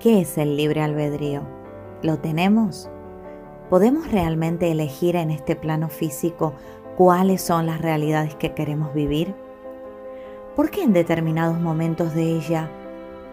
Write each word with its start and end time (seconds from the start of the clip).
¿Qué 0.00 0.20
es 0.20 0.38
el 0.38 0.56
libre 0.56 0.80
albedrío? 0.80 1.42
¿Lo 2.02 2.20
tenemos? 2.20 2.88
¿Podemos 3.68 4.08
realmente 4.12 4.70
elegir 4.70 5.16
en 5.16 5.32
este 5.32 5.56
plano 5.56 5.88
físico 5.88 6.54
cuáles 6.96 7.42
son 7.42 7.66
las 7.66 7.80
realidades 7.80 8.36
que 8.36 8.54
queremos 8.54 8.94
vivir? 8.94 9.34
¿Por 10.54 10.70
qué 10.70 10.84
en 10.84 10.92
determinados 10.92 11.58
momentos 11.58 12.14
de 12.14 12.36
ella 12.36 12.70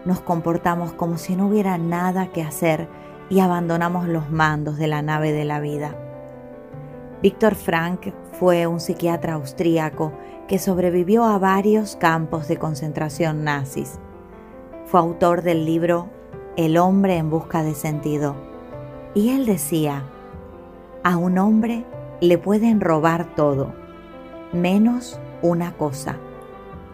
nos 0.04 0.20
comportamos 0.20 0.92
como 0.92 1.18
si 1.18 1.36
no 1.36 1.46
hubiera 1.46 1.78
nada 1.78 2.32
que 2.32 2.42
hacer 2.42 2.88
y 3.30 3.38
abandonamos 3.38 4.08
los 4.08 4.28
mandos 4.32 4.76
de 4.76 4.88
la 4.88 5.02
nave 5.02 5.30
de 5.30 5.44
la 5.44 5.60
vida? 5.60 5.94
Víctor 7.22 7.54
Frank 7.54 8.12
fue 8.40 8.66
un 8.66 8.80
psiquiatra 8.80 9.34
austríaco 9.34 10.14
que 10.48 10.58
sobrevivió 10.58 11.26
a 11.26 11.38
varios 11.38 11.94
campos 11.94 12.48
de 12.48 12.56
concentración 12.56 13.44
nazis. 13.44 14.00
Fue 14.86 14.98
autor 14.98 15.42
del 15.42 15.64
libro 15.64 16.15
el 16.56 16.78
hombre 16.78 17.16
en 17.16 17.30
busca 17.30 17.62
de 17.62 17.74
sentido. 17.74 18.34
Y 19.14 19.30
él 19.30 19.46
decía, 19.46 20.04
a 21.02 21.16
un 21.16 21.38
hombre 21.38 21.84
le 22.20 22.38
pueden 22.38 22.80
robar 22.80 23.34
todo, 23.34 23.74
menos 24.52 25.20
una 25.42 25.72
cosa, 25.76 26.16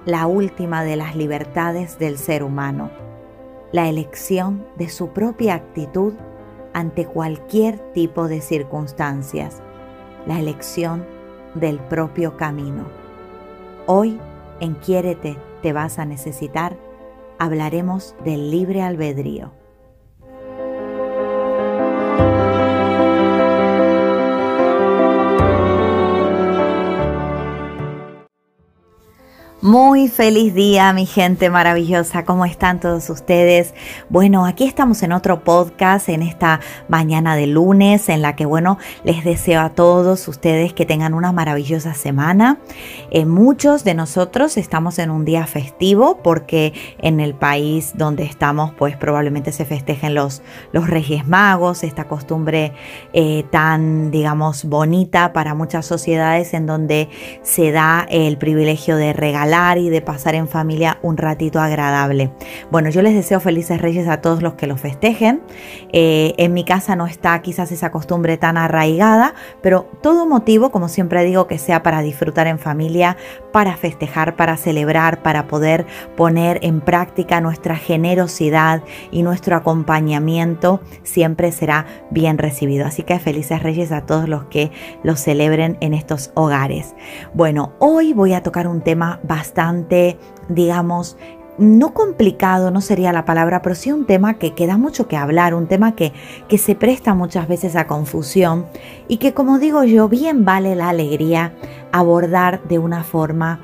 la 0.05 0.27
última 0.27 0.83
de 0.83 0.97
las 0.97 1.15
libertades 1.15 1.99
del 1.99 2.19
ser 2.19 2.43
humano, 2.43 2.91
la 3.71 3.89
elección 3.89 4.67
de 4.77 4.89
su 4.89 5.11
propia 5.11 5.55
actitud 5.55 6.15
ante 6.75 7.07
cualquier 7.07 7.79
tipo 7.93 8.29
de 8.29 8.41
circunstancias, 8.41 9.63
la 10.27 10.41
elección 10.41 11.07
del 11.55 11.79
propio 11.79 12.37
camino. 12.37 12.87
Hoy, 13.87 14.19
en 14.61 14.75
Quiérete, 14.75 15.37
te 15.63 15.73
vas 15.73 15.99
a 15.99 16.05
necesitar 16.05 16.77
hablaremos 17.43 18.15
del 18.25 18.53
libre 18.53 18.83
albedrío. 18.83 19.62
Muy 29.63 30.09
feliz 30.09 30.55
día, 30.55 30.93
mi 30.93 31.07
gente 31.07 31.49
maravillosa. 31.49 32.25
¿Cómo 32.25 32.45
están 32.45 32.81
todos 32.81 33.09
ustedes? 33.11 33.75
Bueno, 34.09 34.45
aquí 34.45 34.65
estamos 34.65 35.05
en 35.05 35.13
otro 35.13 35.45
podcast 35.45 36.09
en 36.09 36.23
esta 36.23 36.59
mañana 36.89 37.37
de 37.37 37.47
lunes 37.47 38.09
en 38.09 38.23
la 38.23 38.35
que, 38.35 38.45
bueno, 38.45 38.79
les 39.05 39.23
deseo 39.23 39.61
a 39.61 39.69
todos 39.69 40.27
ustedes 40.27 40.73
que 40.73 40.85
tengan 40.85 41.15
una 41.15 41.31
maravillosa 41.31 41.95
semana. 41.95 42.59
Eh, 43.13 43.25
muchos 43.25 43.85
de 43.85 43.95
nosotros 43.95 44.57
estamos 44.57 44.99
en 44.99 45.13
un 45.13 45.25
día 45.25 45.47
festivo 45.47 46.19
porque 46.25 46.73
en 46.99 47.21
el 47.21 47.35
país 47.35 47.93
donde 47.95 48.25
estamos, 48.25 48.73
pues 48.77 48.97
probablemente 48.97 49.53
se 49.53 49.65
festejen 49.65 50.17
los, 50.17 50.43
los 50.73 50.91
Reyes 50.91 51.29
Magos, 51.29 51.85
esta 51.85 52.09
costumbre 52.09 52.73
eh, 53.13 53.45
tan, 53.53 54.11
digamos, 54.11 54.65
bonita 54.65 55.33
para 55.33 55.55
muchas 55.55 55.87
sociedades 55.87 56.53
en 56.53 56.67
donde 56.67 57.09
se 57.43 57.71
da 57.71 58.09
el 58.11 58.39
privilegio 58.39 58.97
de 58.97 59.13
regalar 59.13 59.52
y 59.53 59.91
de 59.91 60.01
pasar 60.01 60.35
en 60.35 60.49
familia 60.49 60.99
un 61.03 61.19
ratito 61.19 61.61
agradable. 61.61 62.31
Bueno, 62.71 62.89
yo 62.89 63.03
les 63.03 63.13
deseo 63.13 63.39
felices 63.39 63.83
reyes 63.83 64.09
a 64.09 64.23
todos 64.23 64.43
los 64.43 64.55
que 64.55 64.67
lo 64.67 64.79
festejen. 64.79 65.43
Eh, 65.93 66.33
en 66.39 66.55
mi 66.55 66.65
casa 66.65 66.97
no 66.97 67.07
está 67.07 67.39
quizás 67.43 67.71
esa 67.71 67.91
costumbre 67.91 68.39
tan 68.39 68.57
arraigada, 68.57 69.35
pero 69.61 69.91
todo 70.01 70.25
motivo, 70.25 70.71
como 70.71 70.89
siempre 70.89 71.23
digo, 71.23 71.49
que 71.49 71.59
sea 71.59 71.83
para 71.83 72.01
disfrutar 72.01 72.47
en 72.47 72.59
familia, 72.59 73.19
para 73.53 73.77
festejar, 73.77 74.37
para 74.37 74.57
celebrar, 74.57 75.23
para 75.23 75.47
poder 75.49 75.85
poner 76.17 76.59
en 76.63 76.81
práctica 76.81 77.43
nuestra 77.43 77.77
generosidad 77.77 78.83
y 79.11 79.23
nuestro 79.23 79.55
acompañamiento, 79.55 80.81
siempre 81.03 81.53
será 81.53 81.85
bien 82.09 82.39
recibido. 82.39 82.87
Así 82.87 83.03
que 83.03 83.19
felices 83.19 83.63
reyes 83.63 83.93
a 83.93 84.07
todos 84.07 84.31
los 84.31 84.45
que 84.45 84.71
lo 85.03 85.15
celebren 85.15 85.77
en 85.81 85.93
estos 85.93 86.31
hogares. 86.33 86.95
Bueno, 87.35 87.75
hoy 87.81 88.15
voy 88.15 88.33
a 88.33 88.43
tocar 88.43 88.67
un 88.67 88.81
tema 88.81 89.21
bastante 89.25 89.42
bastante, 89.43 90.19
digamos, 90.49 91.17
no 91.59 91.93
complicado, 91.93 92.71
no 92.71 92.81
sería 92.81 93.13
la 93.13 93.25
palabra, 93.25 93.61
pero 93.61 93.75
sí 93.75 93.91
un 93.91 94.07
tema 94.07 94.35
que, 94.35 94.55
queda 94.55 94.79
mucho 94.79 95.09
que 95.09 95.17
hablar, 95.17 95.53
un 95.55 95.67
tema 95.67 95.97
que, 95.97 96.13
que 96.49 96.59
se 96.59 96.77
presta 96.77 97.13
muchas 97.15 97.49
veces 97.49 97.75
a 97.75 97.89
confusión 97.89 98.67
y 99.09 99.17
que, 99.17 99.35
como 99.35 99.59
digo 99.59 99.83
yo, 99.83 100.09
bien 100.09 100.45
vale 100.45 100.77
la 100.77 100.91
alegría 100.91 101.55
abordar 101.91 102.63
de 102.69 102.79
una 102.79 103.03
forma 103.03 103.59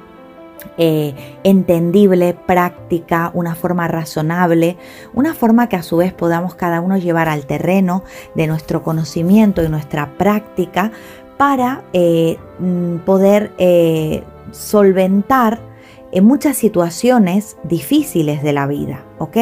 eh, 0.79 1.15
entendible, 1.45 2.35
práctica, 2.35 3.31
una 3.33 3.55
forma 3.55 3.87
razonable, 3.87 4.77
una 5.15 5.33
forma 5.33 5.69
que 5.69 5.77
a 5.77 5.85
su 5.85 5.99
vez 5.99 6.13
podamos 6.13 6.57
cada 6.57 6.81
uno 6.81 6.97
llevar 6.97 7.29
al 7.29 7.47
terreno 7.47 8.03
de 8.35 8.49
nuestro 8.49 8.83
conocimiento 8.83 9.63
y 9.63 9.69
nuestra 9.69 10.19
práctica 10.19 10.91
para 11.37 11.85
eh, 11.93 12.37
mm, 12.59 12.97
poder 12.99 13.53
eh, 13.59 14.25
solventar 14.51 15.68
en 16.13 16.25
muchas 16.25 16.57
situaciones 16.57 17.57
difíciles 17.65 18.43
de 18.43 18.53
la 18.53 18.67
vida, 18.67 19.05
¿ok? 19.19 19.37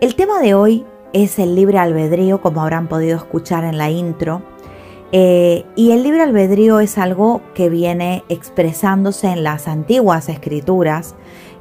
El 0.00 0.14
tema 0.14 0.40
de 0.40 0.54
hoy 0.54 0.84
es 1.12 1.38
el 1.38 1.54
libre 1.54 1.78
albedrío, 1.78 2.42
como 2.42 2.62
habrán 2.62 2.88
podido 2.88 3.16
escuchar 3.16 3.64
en 3.64 3.78
la 3.78 3.90
intro. 3.90 4.42
Eh, 5.12 5.64
y 5.76 5.92
el 5.92 6.02
libre 6.02 6.22
albedrío 6.22 6.80
es 6.80 6.98
algo 6.98 7.40
que 7.54 7.70
viene 7.70 8.24
expresándose 8.28 9.28
en 9.28 9.42
las 9.42 9.68
antiguas 9.68 10.28
escrituras, 10.28 11.14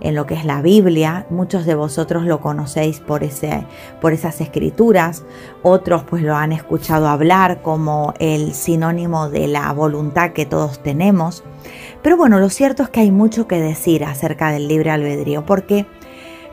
en 0.05 0.13
lo 0.13 0.27
que 0.27 0.35
es 0.35 0.45
la 0.45 0.61
Biblia. 0.61 1.25
Muchos 1.29 1.65
de 1.65 1.73
vosotros 1.73 2.25
lo 2.25 2.39
conocéis 2.39 2.99
por, 2.99 3.23
ese, 3.23 3.65
por 3.99 4.13
esas 4.13 4.39
escrituras, 4.39 5.23
otros 5.63 6.03
pues 6.03 6.21
lo 6.21 6.35
han 6.35 6.51
escuchado 6.51 7.07
hablar 7.07 7.61
como 7.63 8.13
el 8.19 8.53
sinónimo 8.53 9.29
de 9.29 9.47
la 9.47 9.73
voluntad 9.73 10.31
que 10.31 10.45
todos 10.45 10.81
tenemos. 10.83 11.43
Pero 12.03 12.17
bueno, 12.17 12.39
lo 12.39 12.49
cierto 12.49 12.83
es 12.83 12.89
que 12.89 12.99
hay 12.99 13.11
mucho 13.11 13.47
que 13.47 13.59
decir 13.59 14.05
acerca 14.05 14.51
del 14.51 14.67
libre 14.67 14.91
albedrío, 14.91 15.43
porque 15.43 15.87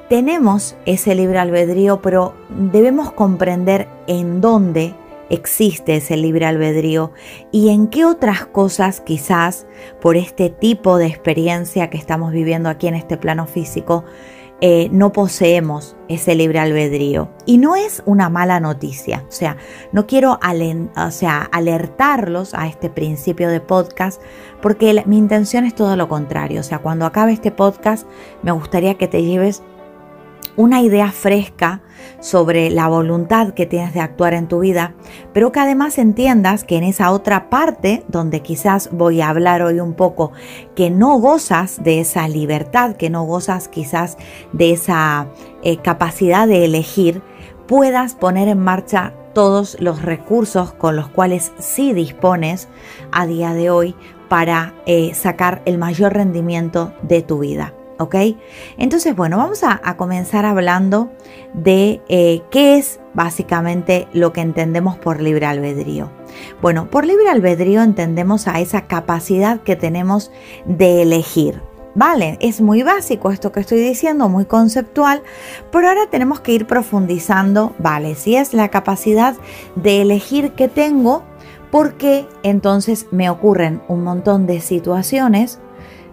tenemos 0.09 0.75
ese 0.87 1.15
libre 1.15 1.39
albedrío, 1.39 2.01
pero 2.01 2.35
debemos 2.49 3.13
comprender 3.13 3.87
en 4.07 4.41
dónde 4.41 4.95
existe 5.33 5.97
ese 5.97 6.17
libre 6.17 6.47
albedrío 6.47 7.13
y 7.51 7.71
en 7.71 7.89
qué 7.89 8.05
otras 8.05 8.47
cosas 8.47 9.01
quizás 9.01 9.67
por 10.01 10.17
este 10.17 10.51
tipo 10.51 10.99
de 10.99 11.07
experiencia 11.07 11.91
que 11.91 11.99
estamos 11.99 12.33
viviendo 12.33 12.69
aquí 12.69 12.87
en 12.87 12.95
este 12.95 13.17
plano 13.17 13.47
físico 13.47 14.05
eh, 14.65 14.89
no 14.93 15.11
poseemos 15.13 15.97
ese 16.07 16.37
libre 16.37 16.61
albedrío. 16.61 17.31
Y 17.47 17.59
no 17.59 17.75
es 17.75 18.01
una 18.07 18.29
mala 18.29 18.61
noticia. 18.61 19.25
O 19.29 19.33
sea, 19.33 19.57
no 19.91 20.07
quiero 20.07 20.39
o 20.39 21.11
sea, 21.11 21.49
alertarlos 21.51 22.55
a 22.55 22.69
este 22.69 22.89
principio 22.89 23.49
de 23.49 23.61
podcast 23.61 24.23
porque 24.61 25.03
mi 25.05 25.19
intención 25.19 25.65
es 25.65 25.75
todo 25.75 25.97
lo 25.97 26.09
contrario. 26.09 26.61
O 26.61 26.63
sea, 26.63 26.79
cuando 26.79 27.07
acabe 27.07 27.33
este 27.33 27.51
podcast 27.51 28.07
me 28.45 28.53
gustaría 28.53 28.95
que 28.95 29.09
te 29.09 29.25
lleves 29.25 29.65
una 30.57 30.81
idea 30.81 31.11
fresca 31.13 31.83
sobre 32.21 32.71
la 32.71 32.89
voluntad 32.89 33.55
que 33.55 33.67
tienes 33.67 33.95
de 33.95 34.01
actuar 34.01 34.35
en 34.35 34.49
tu 34.49 34.61
vida, 34.61 34.95
pero 35.33 35.53
que 35.53 35.61
además 35.61 35.99
entiendas 35.99 36.65
que 36.65 36.77
en 36.77 36.85
esa 36.85 37.11
otra 37.11 37.51
parte, 37.51 38.05
donde 38.09 38.41
quizás 38.41 38.91
voy 38.93 39.21
a 39.21 39.29
hablar 39.29 39.63
hoy 39.63 39.81
un 39.81 39.95
poco, 39.95 40.33
que 40.75 40.91
no 40.91 41.19
gozas 41.19 41.83
de 41.83 42.01
esa 42.01 42.29
libertad, 42.29 42.97
que 42.97 43.11
no 43.11 43.25
gozas 43.25 43.69
quizás 43.69 44.17
de 44.53 44.73
esa 44.73 45.29
eh, 45.63 45.79
capacidad 45.79 46.47
de 46.47 46.65
elegir, 46.65 47.23
puedas 47.67 48.15
poner 48.15 48.49
en 48.49 48.59
marcha 48.59 49.15
todos 49.35 49.77
los 49.81 50.03
recursos 50.03 50.73
con 50.73 50.95
los 50.95 51.09
cuales 51.09 51.53
sí 51.59 51.93
dispones 51.93 52.69
a 53.11 53.27
día 53.27 53.55
de 53.55 53.71
hoy 53.71 53.95
para 54.29 54.75
eh, 54.87 55.15
sacar 55.15 55.63
el 55.65 55.79
mayor 55.79 56.15
rendimiento 56.15 56.93
de 57.03 57.23
tu 57.23 57.39
vida. 57.39 57.75
¿Ok? 58.03 58.17
Entonces, 58.79 59.15
bueno, 59.15 59.37
vamos 59.37 59.63
a, 59.63 59.79
comenzar 59.97 60.45
hablando 60.45 61.13
de 61.55 62.03
eh, 62.09 62.43
qué 62.51 62.79
es 62.79 62.99
básicamente 63.15 64.09
lo 64.13 64.33
que 64.33 64.41
entendemos 64.41 64.97
por 64.97 65.21
libre 65.21 65.47
albedrío. 65.47 66.11
Bueno, 66.61 66.91
por 66.91 67.07
libre 67.07 67.29
albedrío 67.29 67.83
entendemos 67.83 68.49
a 68.49 68.61
esa 68.61 68.87
capacidad 68.87 69.61
que 69.61 69.77
tenemos 69.77 70.33
de 70.65 71.03
elegir. 71.03 71.63
Vale, 71.95 72.39
es 72.41 72.63
muy 72.63 72.83
básico 72.83 73.31
esto 73.31 73.53
que 73.53 73.61
estoy 73.61 73.81
diciendo, 73.81 74.31
muy 74.31 74.47
conceptual, 74.47 75.23
pero 75.71 75.89
ahora 75.89 76.07
tenemos 76.11 76.41
que 76.41 76.53
ir 76.53 76.67
profundizando, 76.67 77.75
vale, 77.79 78.15
si 78.15 78.35
es 78.35 78.55
la 78.55 78.69
capacidad 78.69 79.37
de 79.77 80.01
elegir 80.01 80.53
que 80.53 80.69
tengo, 80.69 81.23
porque 81.71 82.27
entonces 82.43 83.07
me 83.11 83.29
ocurren 83.29 83.83
un 83.89 84.05
montón 84.05 84.47
de 84.47 84.61
situaciones 84.61 85.59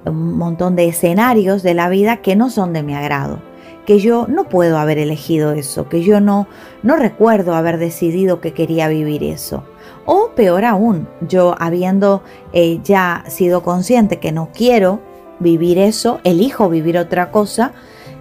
un 0.09 0.38
montón 0.38 0.75
de 0.75 0.88
escenarios 0.88 1.63
de 1.63 1.73
la 1.73 1.89
vida 1.89 2.17
que 2.17 2.35
no 2.35 2.50
son 2.50 2.73
de 2.73 2.83
mi 2.83 2.94
agrado, 2.94 3.41
que 3.85 4.00
yo 4.00 4.27
no 4.27 4.45
puedo 4.45 4.77
haber 4.77 4.97
elegido 4.97 5.51
eso, 5.53 5.89
que 5.89 6.03
yo 6.03 6.19
no, 6.19 6.47
no 6.83 6.95
recuerdo 6.95 7.56
haber 7.56 7.77
decidido 7.77 8.41
que 8.41 8.53
quería 8.53 8.88
vivir 8.88 9.23
eso. 9.23 9.63
O 10.06 10.31
peor 10.35 10.65
aún, 10.65 11.07
yo 11.27 11.56
habiendo 11.59 12.23
eh, 12.53 12.79
ya 12.83 13.23
sido 13.27 13.63
consciente 13.63 14.19
que 14.19 14.31
no 14.31 14.50
quiero 14.53 15.00
vivir 15.39 15.77
eso, 15.77 16.19
elijo 16.23 16.69
vivir 16.69 16.97
otra 16.97 17.31
cosa 17.31 17.73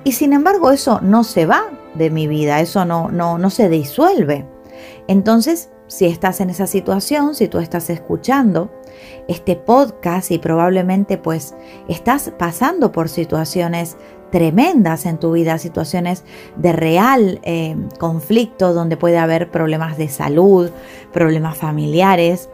y 0.05 0.12
sin 0.12 0.32
embargo 0.32 0.70
eso 0.70 1.00
no 1.02 1.25
se 1.25 1.46
va 1.46 1.64
de 1.94 2.11
mi 2.11 2.26
vida, 2.26 2.61
eso 2.61 2.85
no, 2.85 3.08
no, 3.11 3.38
no 3.38 3.50
se 3.50 3.69
disuelve. 3.69 4.46
Entonces, 5.08 5.70
si 5.88 6.06
estás 6.06 6.40
en 6.40 6.50
esa 6.50 6.67
situación, 6.67 7.35
si 7.35 7.49
tú 7.49 7.58
estás 7.58 7.90
escuchando 7.90 8.70
este 9.26 9.56
podcast 9.56 10.31
y 10.31 10.38
probablemente 10.38 11.19
pues 11.19 11.55
estás 11.88 12.32
pasando 12.38 12.93
por 12.93 13.08
situaciones 13.08 13.96
tremendas 14.31 15.06
en 15.06 15.19
tu 15.19 15.32
vida, 15.32 15.58
situaciones 15.58 16.25
de 16.56 16.73
real 16.73 17.40
eh, 17.43 17.76
conflicto 17.99 18.75
donde 18.75 18.96
puede 18.96 19.19
haber 19.19 19.50
problemas 19.50 19.96
de 19.96 20.08
salud, 20.08 20.70
problemas 21.12 21.56
familiares, 21.56 22.50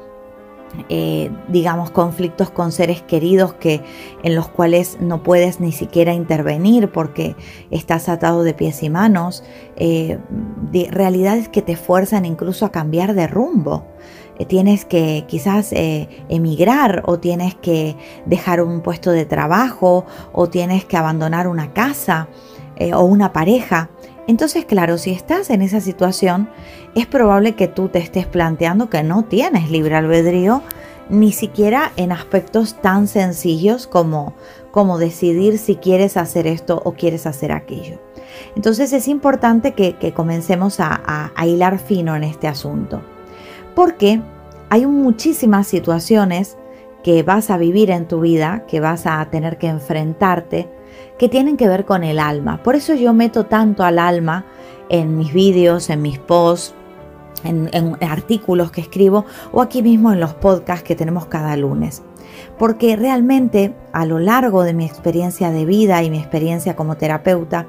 eh, 0.89 1.31
digamos, 1.49 1.91
conflictos 1.91 2.51
con 2.51 2.73
seres 2.73 3.01
queridos 3.03 3.55
que, 3.55 3.83
en 4.23 4.35
los 4.35 4.49
cuales 4.49 4.99
no 5.01 5.23
puedes 5.23 5.61
ni 5.61 5.73
siquiera 5.73 6.13
intervenir 6.13 6.91
porque 6.91 7.37
estás 7.71 8.09
atado 8.09 8.43
de 8.43 8.55
pies 8.55 8.83
y 8.83 8.91
manos, 8.91 9.45
eh, 9.77 10.19
de 10.73 10.89
realidades 10.91 11.49
que 11.49 11.63
te 11.63 11.77
fuerzan 11.77 12.25
incluso 12.25 12.67
a 12.67 12.73
cambiar 12.73 13.15
de 13.15 13.27
rumbo. 13.27 13.87
Eh, 14.39 14.45
tienes 14.47 14.85
que 14.85 15.25
quizás 15.29 15.73
emigrar 15.73 17.03
o 17.07 17.19
tienes 17.19 17.55
que 17.55 17.97
dejar 18.27 18.61
un 18.61 18.81
puesto 18.81 19.11
de 19.11 19.25
trabajo 19.25 20.05
o 20.33 20.49
tienes 20.49 20.85
que 20.85 20.97
abandonar 20.97 21.49
una 21.49 21.73
casa 21.73 22.29
o 22.93 23.05
una 23.05 23.33
pareja. 23.33 23.91
Entonces, 24.27 24.65
claro, 24.65 24.99
si 24.99 25.11
estás 25.11 25.51
en 25.51 25.61
esa 25.63 25.81
situación, 25.81 26.49
es 26.95 27.07
probable 27.07 27.55
que 27.55 27.69
tú 27.69 27.89
te 27.89 27.99
estés 27.99 28.27
planteando 28.27 28.89
que 28.89 29.03
no 29.03 29.25
tienes 29.25 29.71
libre 29.71 29.97
albedrío, 29.97 30.63
ni 31.11 31.33
siquiera 31.33 31.93
en 31.97 32.13
aspectos 32.13 32.81
tan 32.81 33.07
sencillos 33.07 33.87
como, 33.87 34.35
como 34.71 34.99
decidir 34.99 35.59
si 35.59 35.77
quieres 35.77 36.17
hacer 36.17 36.47
esto 36.47 36.81
o 36.85 36.93
quieres 36.93 37.27
hacer 37.27 37.53
aquello. 37.53 38.01
Entonces 38.57 38.93
es 38.93 39.09
importante 39.09 39.75
que, 39.75 40.13
comencemos 40.15 40.81
a, 40.81 41.33
a 41.35 41.47
hilar 41.47 41.79
fino 41.79 42.17
en 42.17 42.25
este 42.25 42.49
asunto, 42.49 43.03
porque 43.75 44.21
hay 44.71 44.87
muchísimas 44.87 45.67
situaciones 45.67 46.57
que 47.03 47.23
vas 47.23 47.51
a 47.51 47.59
vivir 47.59 47.91
en 47.91 48.09
tu 48.09 48.21
vida, 48.21 48.65
que 48.67 48.81
vas 48.81 49.07
a 49.07 49.25
tener 49.31 49.59
que 49.59 49.69
enfrentarte, 49.69 50.71
que 51.19 51.29
tienen 51.29 51.57
que 51.57 51.69
ver 51.69 51.85
con 51.85 52.05
el 52.05 52.19
alma. 52.19 52.63
Por 52.63 52.75
eso 52.75 52.95
yo 52.95 53.13
meto 53.13 53.45
tanto 53.47 53.85
al 53.85 53.99
alma 53.99 54.45
en 54.89 55.17
mis 55.17 55.33
vídeos, 55.33 55.91
en 55.91 56.03
mis 56.03 56.19
posts, 56.19 56.75
en, 57.45 57.97
artículos 58.03 58.71
que 58.71 58.81
escribo 58.81 59.25
o 59.53 59.61
aquí 59.61 59.83
mismo 59.83 60.13
en 60.13 60.21
los 60.21 60.35
podcasts 60.35 60.85
que 60.85 60.97
tenemos 60.97 61.27
cada 61.27 61.57
lunes. 61.57 62.03
Porque 62.59 62.97
realmente 62.97 63.75
a 63.93 64.07
lo 64.07 64.19
largo 64.19 64.65
de 64.65 64.75
mi 64.75 64.85
experiencia 64.85 65.51
de 65.51 65.65
vida 65.65 66.03
y 66.03 66.11
mi 66.11 66.19
experiencia 66.19 66.75
como 66.75 66.97
terapeuta, 66.97 67.67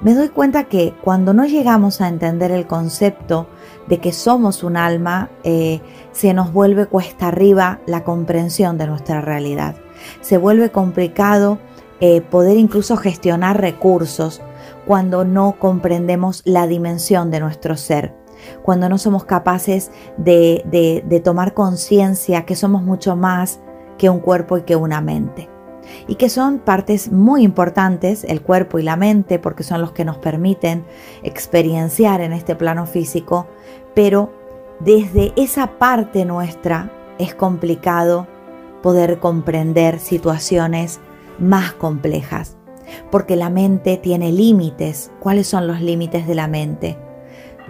me 0.00 0.14
doy 0.14 0.28
cuenta 0.28 0.64
que 0.64 0.94
cuando 1.02 1.32
no 1.34 1.46
llegamos 1.46 2.00
a 2.00 2.08
entender 2.08 2.50
el 2.50 2.66
concepto 2.66 3.46
de 3.88 3.98
que 3.98 4.12
somos 4.12 4.62
un 4.62 4.76
alma, 4.76 5.30
eh, 5.42 5.80
se 6.12 6.34
nos 6.34 6.52
vuelve 6.52 6.86
cuesta 6.86 7.28
arriba 7.28 7.80
la 7.86 8.04
comprensión 8.04 8.78
de 8.78 8.86
nuestra 8.86 9.20
realidad. 9.20 9.76
Se 10.20 10.38
vuelve 10.38 10.70
complicado 10.70 11.58
eh, 12.00 12.20
poder 12.20 12.56
incluso 12.56 12.96
gestionar 12.96 13.60
recursos 13.60 14.42
cuando 14.86 15.24
no 15.24 15.56
comprendemos 15.58 16.42
la 16.44 16.66
dimensión 16.66 17.30
de 17.30 17.40
nuestro 17.40 17.76
ser, 17.76 18.14
cuando 18.62 18.88
no 18.88 18.98
somos 18.98 19.24
capaces 19.24 19.90
de, 20.16 20.62
de 21.04 21.20
tomar 21.20 21.54
conciencia 21.54 22.44
que 22.44 22.54
somos 22.56 22.82
mucho 22.82 23.16
más 23.16 23.60
que 23.98 24.10
un 24.10 24.20
cuerpo 24.20 24.58
y 24.58 24.62
que 24.62 24.76
una 24.76 25.00
mente. 25.00 25.48
Y 26.08 26.16
que 26.16 26.28
son 26.28 26.58
partes 26.58 27.12
muy 27.12 27.42
importantes, 27.42 28.24
el 28.24 28.42
cuerpo 28.42 28.78
y 28.78 28.82
la 28.82 28.96
mente, 28.96 29.38
porque 29.38 29.62
son 29.62 29.80
los 29.80 29.92
que 29.92 30.04
nos 30.04 30.18
permiten 30.18 30.84
experienciar 31.22 32.20
en 32.20 32.32
este 32.32 32.56
plano 32.56 32.86
físico, 32.86 33.46
pero 33.94 34.32
desde 34.80 35.32
esa 35.36 35.78
parte 35.78 36.24
nuestra 36.24 36.90
es 37.18 37.34
complicado 37.34 38.26
poder 38.82 39.18
comprender 39.18 39.98
situaciones 39.98 41.00
más 41.38 41.72
complejas, 41.72 42.56
porque 43.10 43.36
la 43.36 43.50
mente 43.50 43.96
tiene 43.96 44.32
límites. 44.32 45.10
¿Cuáles 45.20 45.46
son 45.46 45.66
los 45.66 45.80
límites 45.80 46.26
de 46.26 46.34
la 46.34 46.48
mente? 46.48 46.98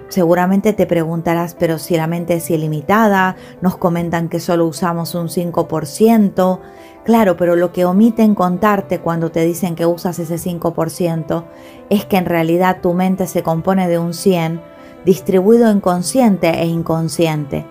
Seguramente 0.08 0.72
te 0.72 0.86
preguntarás, 0.86 1.56
pero 1.58 1.78
si 1.78 1.96
la 1.96 2.06
mente 2.06 2.34
es 2.34 2.50
ilimitada, 2.50 3.36
nos 3.60 3.76
comentan 3.76 4.28
que 4.28 4.38
solo 4.38 4.66
usamos 4.66 5.16
un 5.16 5.28
5%. 5.28 6.60
Claro, 7.04 7.36
pero 7.36 7.56
lo 7.56 7.72
que 7.72 7.84
omiten 7.84 8.34
contarte 8.36 9.00
cuando 9.00 9.30
te 9.30 9.44
dicen 9.44 9.74
que 9.74 9.86
usas 9.86 10.18
ese 10.20 10.36
5% 10.36 11.44
es 11.90 12.04
que 12.04 12.18
en 12.18 12.26
realidad 12.26 12.80
tu 12.80 12.94
mente 12.94 13.26
se 13.26 13.42
compone 13.42 13.88
de 13.88 13.98
un 13.98 14.14
100 14.14 14.60
distribuido 15.04 15.70
en 15.70 15.80
consciente 15.80 16.50
e 16.50 16.66
inconsciente. 16.66 17.64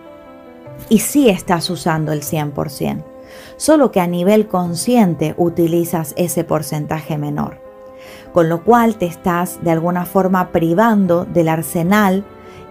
Y 0.89 0.99
sí 0.99 1.29
estás 1.29 1.69
usando 1.69 2.11
el 2.11 2.21
100% 2.21 3.14
solo 3.57 3.91
que 3.91 3.99
a 3.99 4.07
nivel 4.07 4.47
consciente 4.47 5.33
utilizas 5.37 6.13
ese 6.17 6.43
porcentaje 6.43 7.17
menor. 7.17 7.61
Con 8.33 8.49
lo 8.49 8.63
cual 8.63 8.97
te 8.97 9.05
estás 9.05 9.63
de 9.63 9.71
alguna 9.71 10.05
forma 10.05 10.51
privando 10.51 11.25
del 11.25 11.47
arsenal 11.47 12.25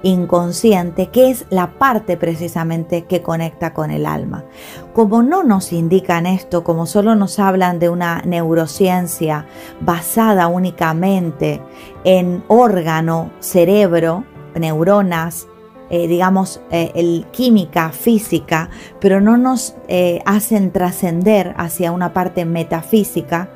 inconsciente, 0.04 1.06
que 1.08 1.30
es 1.30 1.46
la 1.50 1.78
parte 1.78 2.16
precisamente 2.16 3.04
que 3.04 3.22
conecta 3.22 3.72
con 3.72 3.90
el 3.90 4.06
alma. 4.06 4.44
Como 4.92 5.22
no 5.22 5.42
nos 5.42 5.72
indican 5.72 6.26
esto, 6.26 6.62
como 6.62 6.86
solo 6.86 7.14
nos 7.14 7.38
hablan 7.38 7.78
de 7.78 7.88
una 7.88 8.20
neurociencia 8.22 9.46
basada 9.80 10.46
únicamente 10.46 11.62
en 12.04 12.44
órgano, 12.48 13.30
cerebro, 13.40 14.24
neuronas, 14.54 15.48
eh, 15.94 16.08
digamos, 16.08 16.60
eh, 16.72 16.90
el 16.96 17.24
química, 17.30 17.90
física, 17.90 18.68
pero 19.00 19.20
no 19.20 19.36
nos 19.36 19.76
eh, 19.86 20.22
hacen 20.26 20.72
trascender 20.72 21.54
hacia 21.56 21.92
una 21.92 22.12
parte 22.12 22.44
metafísica, 22.44 23.48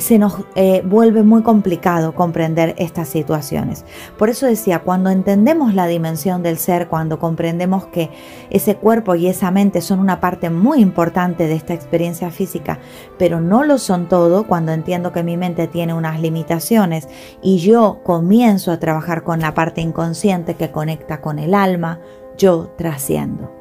se 0.00 0.18
nos 0.18 0.38
eh, 0.56 0.82
vuelve 0.84 1.22
muy 1.22 1.42
complicado 1.42 2.14
comprender 2.14 2.74
estas 2.78 3.08
situaciones. 3.08 3.84
Por 4.18 4.28
eso 4.28 4.46
decía, 4.46 4.80
cuando 4.80 5.10
entendemos 5.10 5.74
la 5.74 5.86
dimensión 5.86 6.42
del 6.42 6.58
ser, 6.58 6.88
cuando 6.88 7.18
comprendemos 7.18 7.86
que 7.86 8.10
ese 8.50 8.76
cuerpo 8.76 9.14
y 9.14 9.28
esa 9.28 9.50
mente 9.50 9.80
son 9.80 10.00
una 10.00 10.20
parte 10.20 10.50
muy 10.50 10.80
importante 10.80 11.46
de 11.46 11.54
esta 11.54 11.74
experiencia 11.74 12.30
física, 12.30 12.80
pero 13.18 13.40
no 13.40 13.62
lo 13.62 13.78
son 13.78 14.08
todo, 14.08 14.46
cuando 14.46 14.72
entiendo 14.72 15.12
que 15.12 15.22
mi 15.22 15.36
mente 15.36 15.68
tiene 15.68 15.94
unas 15.94 16.20
limitaciones 16.20 17.08
y 17.40 17.58
yo 17.58 18.00
comienzo 18.02 18.72
a 18.72 18.80
trabajar 18.80 19.22
con 19.22 19.40
la 19.40 19.54
parte 19.54 19.80
inconsciente 19.80 20.54
que 20.54 20.72
conecta 20.72 21.20
con 21.20 21.38
el 21.38 21.54
alma, 21.54 22.00
yo 22.36 22.72
trasciendo. 22.76 23.52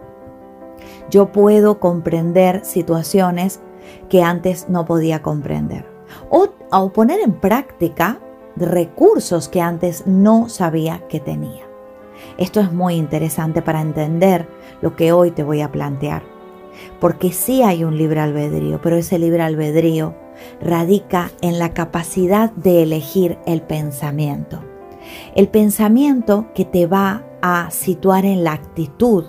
Yo 1.12 1.32
puedo 1.32 1.80
comprender 1.80 2.66
situaciones 2.66 3.60
que 4.10 4.24
antes 4.24 4.68
no 4.70 4.86
podía 4.86 5.22
comprender 5.22 5.93
o, 6.30 6.90
poner 6.90 7.20
en 7.20 7.34
práctica 7.34 8.20
recursos 8.56 9.50
que 9.50 9.62
antes 9.62 10.06
no 10.06 10.50
sabía 10.50 11.08
que 11.08 11.20
tenía. 11.20 11.64
Esto 12.38 12.60
es 12.60 12.72
muy 12.72 12.96
interesante 12.96 13.62
para 13.62 13.82
entender 13.82 14.48
lo 14.82 14.96
que 14.96 15.12
hoy 15.12 15.32
te 15.32 15.44
voy 15.44 15.62
a 15.62 15.72
plantear. 15.72 16.24
Porque 17.00 17.32
sí 17.32 17.62
hay 17.62 17.84
un 17.84 17.98
libre 17.98 18.20
albedrío, 18.20 18.82
pero 18.82 18.96
ese 18.96 19.20
libre 19.20 19.44
albedrío 19.44 20.16
radica 20.62 21.32
en 21.42 21.60
la 21.60 21.74
capacidad 21.74 22.52
de 22.52 22.84
elegir 22.84 23.38
el 23.46 23.62
pensamiento. 23.62 24.64
El 25.36 25.50
pensamiento 25.50 26.48
que 26.56 26.66
te 26.66 26.88
va 26.88 27.24
a 27.42 27.70
situar 27.72 28.26
en 28.26 28.44
la 28.44 28.54
actitud, 28.54 29.26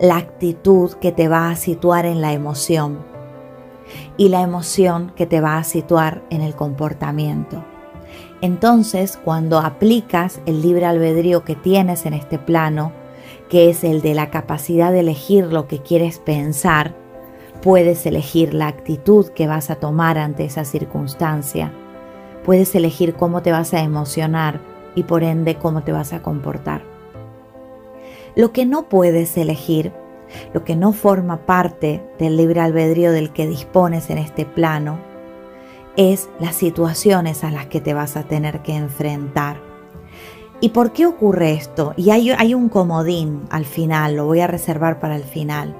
la 0.00 0.16
actitud 0.16 0.92
que 0.94 1.12
te 1.12 1.28
va 1.28 1.50
a 1.50 1.56
situar 1.56 2.06
en 2.06 2.20
la 2.20 2.32
emoción 2.32 3.15
y 4.16 4.28
la 4.28 4.42
emoción 4.42 5.12
que 5.16 5.26
te 5.26 5.40
va 5.40 5.58
a 5.58 5.64
situar 5.64 6.22
en 6.30 6.42
el 6.42 6.54
comportamiento. 6.54 7.64
Entonces, 8.40 9.18
cuando 9.22 9.58
aplicas 9.58 10.40
el 10.46 10.62
libre 10.62 10.86
albedrío 10.86 11.44
que 11.44 11.54
tienes 11.54 12.06
en 12.06 12.14
este 12.14 12.38
plano, 12.38 12.92
que 13.48 13.70
es 13.70 13.84
el 13.84 14.02
de 14.02 14.14
la 14.14 14.30
capacidad 14.30 14.92
de 14.92 15.00
elegir 15.00 15.46
lo 15.46 15.68
que 15.68 15.80
quieres 15.80 16.18
pensar, 16.18 16.94
puedes 17.62 18.04
elegir 18.06 18.54
la 18.54 18.68
actitud 18.68 19.28
que 19.28 19.46
vas 19.46 19.70
a 19.70 19.76
tomar 19.76 20.18
ante 20.18 20.44
esa 20.44 20.64
circunstancia. 20.64 21.72
Puedes 22.44 22.74
elegir 22.74 23.14
cómo 23.14 23.42
te 23.42 23.52
vas 23.52 23.72
a 23.74 23.80
emocionar 23.80 24.60
y 24.94 25.04
por 25.04 25.22
ende 25.22 25.56
cómo 25.56 25.82
te 25.82 25.92
vas 25.92 26.12
a 26.12 26.22
comportar. 26.22 26.82
Lo 28.34 28.52
que 28.52 28.66
no 28.66 28.88
puedes 28.88 29.36
elegir, 29.36 29.92
lo 30.52 30.64
que 30.64 30.76
no 30.76 30.92
forma 30.92 31.46
parte 31.46 32.02
del 32.18 32.36
libre 32.36 32.60
albedrío 32.60 33.12
del 33.12 33.32
que 33.32 33.46
dispones 33.46 34.10
en 34.10 34.18
este 34.18 34.44
plano, 34.44 34.98
es 35.96 36.28
las 36.38 36.54
situaciones 36.54 37.44
a 37.44 37.50
las 37.50 37.66
que 37.66 37.80
te 37.80 37.94
vas 37.94 38.16
a 38.16 38.24
tener 38.24 38.60
que 38.60 38.74
enfrentar. 38.74 39.60
¿Y 40.60 40.70
por 40.70 40.92
qué 40.92 41.06
ocurre 41.06 41.52
esto? 41.52 41.92
Y 41.96 42.10
hay, 42.10 42.54
un 42.54 42.68
comodín 42.68 43.42
al 43.50 43.66
final, 43.66 44.16
lo 44.16 44.24
voy 44.24 44.40
a 44.40 44.46
reservar 44.46 45.00
para 45.00 45.16
el 45.16 45.24
final. 45.24 45.76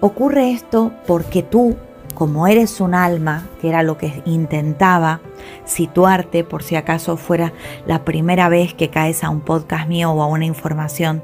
Ocurre 0.00 0.50
esto 0.50 0.92
porque 1.06 1.42
tú, 1.42 1.76
como 2.16 2.48
eres 2.48 2.80
un 2.80 2.94
alma, 2.94 3.46
que 3.60 3.68
era 3.68 3.84
lo 3.84 3.96
que 3.98 4.22
intentaba 4.24 5.20
situarte 5.64 6.42
por 6.42 6.64
si 6.64 6.74
acaso 6.74 7.16
fuera 7.16 7.52
la 7.86 8.04
primera 8.04 8.48
vez 8.48 8.74
que 8.74 8.90
caes 8.90 9.22
a 9.22 9.30
un 9.30 9.42
podcast 9.42 9.86
mío 9.86 10.10
o 10.10 10.22
a 10.22 10.26
una 10.26 10.46
información 10.46 11.22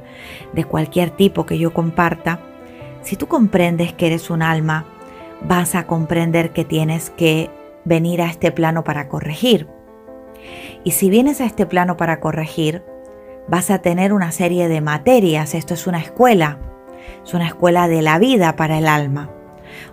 de 0.52 0.64
cualquier 0.64 1.10
tipo 1.10 1.46
que 1.46 1.58
yo 1.58 1.72
comparta, 1.72 2.38
si 3.02 3.16
tú 3.16 3.26
comprendes 3.26 3.92
que 3.92 4.06
eres 4.06 4.30
un 4.30 4.42
alma, 4.42 4.84
vas 5.40 5.74
a 5.74 5.86
comprender 5.86 6.52
que 6.52 6.64
tienes 6.64 7.10
que 7.10 7.50
venir 7.84 8.22
a 8.22 8.26
este 8.26 8.52
plano 8.52 8.84
para 8.84 9.08
corregir. 9.08 9.66
Y 10.84 10.92
si 10.92 11.10
vienes 11.10 11.40
a 11.40 11.46
este 11.46 11.66
plano 11.66 11.96
para 11.96 12.20
corregir, 12.20 12.84
vas 13.48 13.70
a 13.70 13.78
tener 13.78 14.12
una 14.12 14.30
serie 14.30 14.68
de 14.68 14.80
materias. 14.80 15.54
Esto 15.54 15.74
es 15.74 15.86
una 15.86 15.98
escuela. 15.98 16.58
Es 17.24 17.34
una 17.34 17.46
escuela 17.46 17.88
de 17.88 18.02
la 18.02 18.18
vida 18.18 18.54
para 18.54 18.78
el 18.78 18.86
alma. 18.86 19.30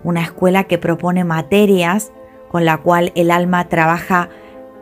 Una 0.04 0.22
escuela 0.22 0.66
que 0.66 0.78
propone 0.78 1.24
materias 1.24 2.12
con 2.50 2.66
la 2.66 2.78
cual 2.78 3.12
el 3.16 3.32
alma 3.32 3.70
trabaja 3.70 4.30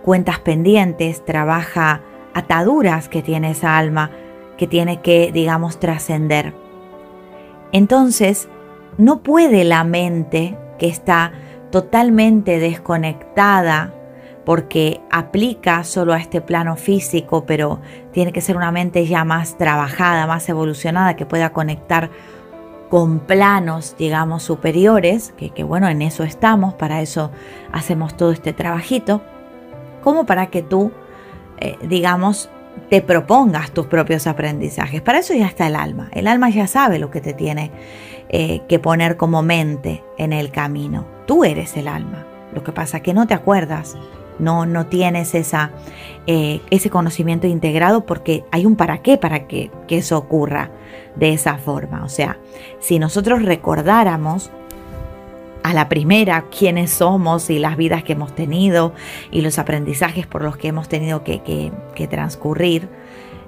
cuentas 0.03 0.39
pendientes, 0.39 1.23
trabaja 1.25 2.01
ataduras 2.33 3.09
que 3.09 3.21
tiene 3.21 3.51
esa 3.51 3.77
alma, 3.77 4.11
que 4.57 4.67
tiene 4.67 5.01
que, 5.01 5.31
digamos, 5.31 5.79
trascender. 5.79 6.53
Entonces, 7.71 8.47
no 8.97 9.21
puede 9.21 9.63
la 9.63 9.83
mente 9.83 10.57
que 10.79 10.87
está 10.87 11.33
totalmente 11.71 12.59
desconectada 12.59 13.93
porque 14.45 15.01
aplica 15.11 15.83
solo 15.83 16.13
a 16.13 16.19
este 16.19 16.39
plano 16.39 16.77
físico, 16.77 17.45
pero 17.45 17.81
tiene 18.13 18.31
que 18.31 18.39
ser 18.39 18.55
una 18.55 18.71
mente 18.71 19.05
ya 19.05 19.25
más 19.25 19.57
trabajada, 19.57 20.25
más 20.25 20.47
evolucionada, 20.47 21.17
que 21.17 21.25
pueda 21.25 21.51
conectar 21.51 22.09
con 22.89 23.19
planos, 23.19 23.95
digamos, 23.97 24.43
superiores, 24.43 25.33
que, 25.37 25.63
bueno, 25.63 25.87
en 25.87 26.01
eso 26.01 26.23
estamos, 26.23 26.73
para 26.73 27.01
eso 27.01 27.31
hacemos 27.71 28.15
todo 28.15 28.31
este 28.31 28.53
trabajito, 28.53 29.21
como 30.03 30.25
para 30.25 30.47
que 30.47 30.61
tú, 30.61 30.91
eh, 31.59 31.77
digamos, 31.83 32.49
te 32.89 33.01
propongas 33.01 33.71
tus 33.71 33.87
propios 33.87 34.27
aprendizajes. 34.27 35.01
Para 35.01 35.19
eso 35.19 35.33
ya 35.33 35.47
está 35.47 35.67
el 35.67 35.75
alma. 35.75 36.09
El 36.13 36.27
alma 36.27 36.49
ya 36.49 36.67
sabe 36.67 36.99
lo 36.99 37.11
que 37.11 37.21
te 37.21 37.33
tiene 37.33 37.71
eh, 38.29 38.61
que 38.67 38.79
poner 38.79 39.17
como 39.17 39.41
mente 39.41 40.03
en 40.17 40.31
el 40.31 40.51
camino. 40.51 41.05
Tú 41.25 41.43
eres 41.43 41.75
el 41.75 41.87
alma. 41.87 42.25
Lo 42.53 42.63
que 42.63 42.71
pasa 42.71 42.97
es 42.97 43.03
que 43.03 43.13
no 43.13 43.27
te 43.27 43.33
acuerdas, 43.33 43.97
no, 44.39 44.65
no 44.65 44.87
tienes 44.87 45.35
esa, 45.35 45.71
eh, 46.25 46.61
ese 46.69 46.89
conocimiento 46.89 47.47
integrado 47.47 48.05
porque 48.05 48.43
hay 48.51 48.65
un 48.65 48.75
para 48.75 49.01
qué 49.01 49.17
para 49.17 49.47
que, 49.47 49.71
que 49.87 49.97
eso 49.97 50.17
ocurra 50.17 50.71
de 51.15 51.33
esa 51.33 51.57
forma. 51.57 52.03
O 52.03 52.09
sea, 52.09 52.37
si 52.79 52.99
nosotros 52.99 53.43
recordáramos 53.43 54.51
a 55.67 55.73
la 55.73 55.89
primera 55.89 56.45
quiénes 56.49 56.91
somos 56.91 57.49
y 57.49 57.59
las 57.59 57.75
vidas 57.75 58.01
que 58.03 58.13
hemos 58.13 58.33
tenido 58.33 58.93
y 59.31 59.41
los 59.41 59.59
aprendizajes 59.59 60.25
por 60.25 60.41
los 60.41 60.55
que 60.55 60.69
hemos 60.69 60.87
tenido 60.87 61.25
que, 61.25 61.71
transcurrir, 62.09 62.87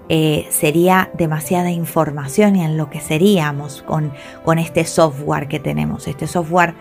eh, 0.10 0.46
sería 0.50 1.12
demasiada 1.14 1.72
información 1.72 2.58
y 2.58 2.66
en 2.66 2.76
lo 2.76 2.90
que 2.90 3.00
seríamos 3.00 3.84
con, 3.84 4.12
con 4.44 4.60
este 4.60 4.84
software 4.84 5.48
que 5.48 5.60
tenemos. 5.60 6.10
Este 6.10 6.28
software 6.28 6.74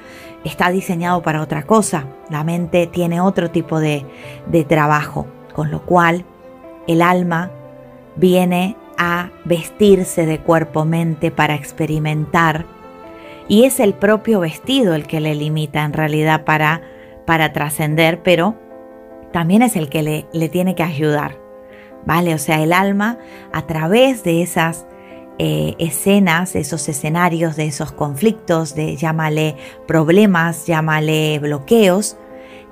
está 0.48 0.70
diseñado 0.70 1.22
para 1.22 1.42
otra 1.42 1.62
cosa, 1.62 2.06
la 2.30 2.44
mente 2.44 2.86
tiene 2.86 3.20
otro 3.20 3.50
tipo 3.50 3.80
de, 3.80 4.04
de 4.46 4.64
trabajo, 4.64 5.26
con 5.54 5.70
lo 5.70 5.84
cual 5.84 6.24
el 6.86 7.02
alma 7.02 7.50
viene 8.16 8.76
a 8.96 9.30
vestirse 9.44 10.26
de 10.26 10.40
cuerpo-mente 10.40 11.30
para 11.30 11.54
experimentar 11.54 12.66
y 13.48 13.64
es 13.64 13.80
el 13.80 13.94
propio 13.94 14.40
vestido 14.40 14.94
el 14.94 15.06
que 15.06 15.20
le 15.20 15.34
limita 15.34 15.84
en 15.84 15.94
realidad 15.94 16.44
para, 16.44 16.82
para 17.24 17.52
trascender, 17.52 18.22
pero 18.22 18.56
también 19.32 19.62
es 19.62 19.74
el 19.74 19.88
que 19.88 20.02
le, 20.02 20.26
le, 20.32 20.48
tiene 20.48 20.74
que 20.74 20.82
ayudar, 20.82 21.38
¿vale? 22.04 22.34
O 22.34 22.38
sea, 22.38 22.62
el 22.62 22.72
alma 22.72 23.18
a 23.52 23.66
través 23.66 24.22
de 24.22 24.42
esas 24.42 24.86
eh, 25.38 25.74
escenas, 25.78 26.56
esos 26.56 26.88
escenarios, 26.88 27.56
de 27.56 27.66
esos 27.66 27.92
conflictos, 27.92 28.74
de 28.74 28.96
llámale 28.96 29.56
problemas, 29.86 30.66
llámale 30.66 31.38
bloqueos, 31.38 32.16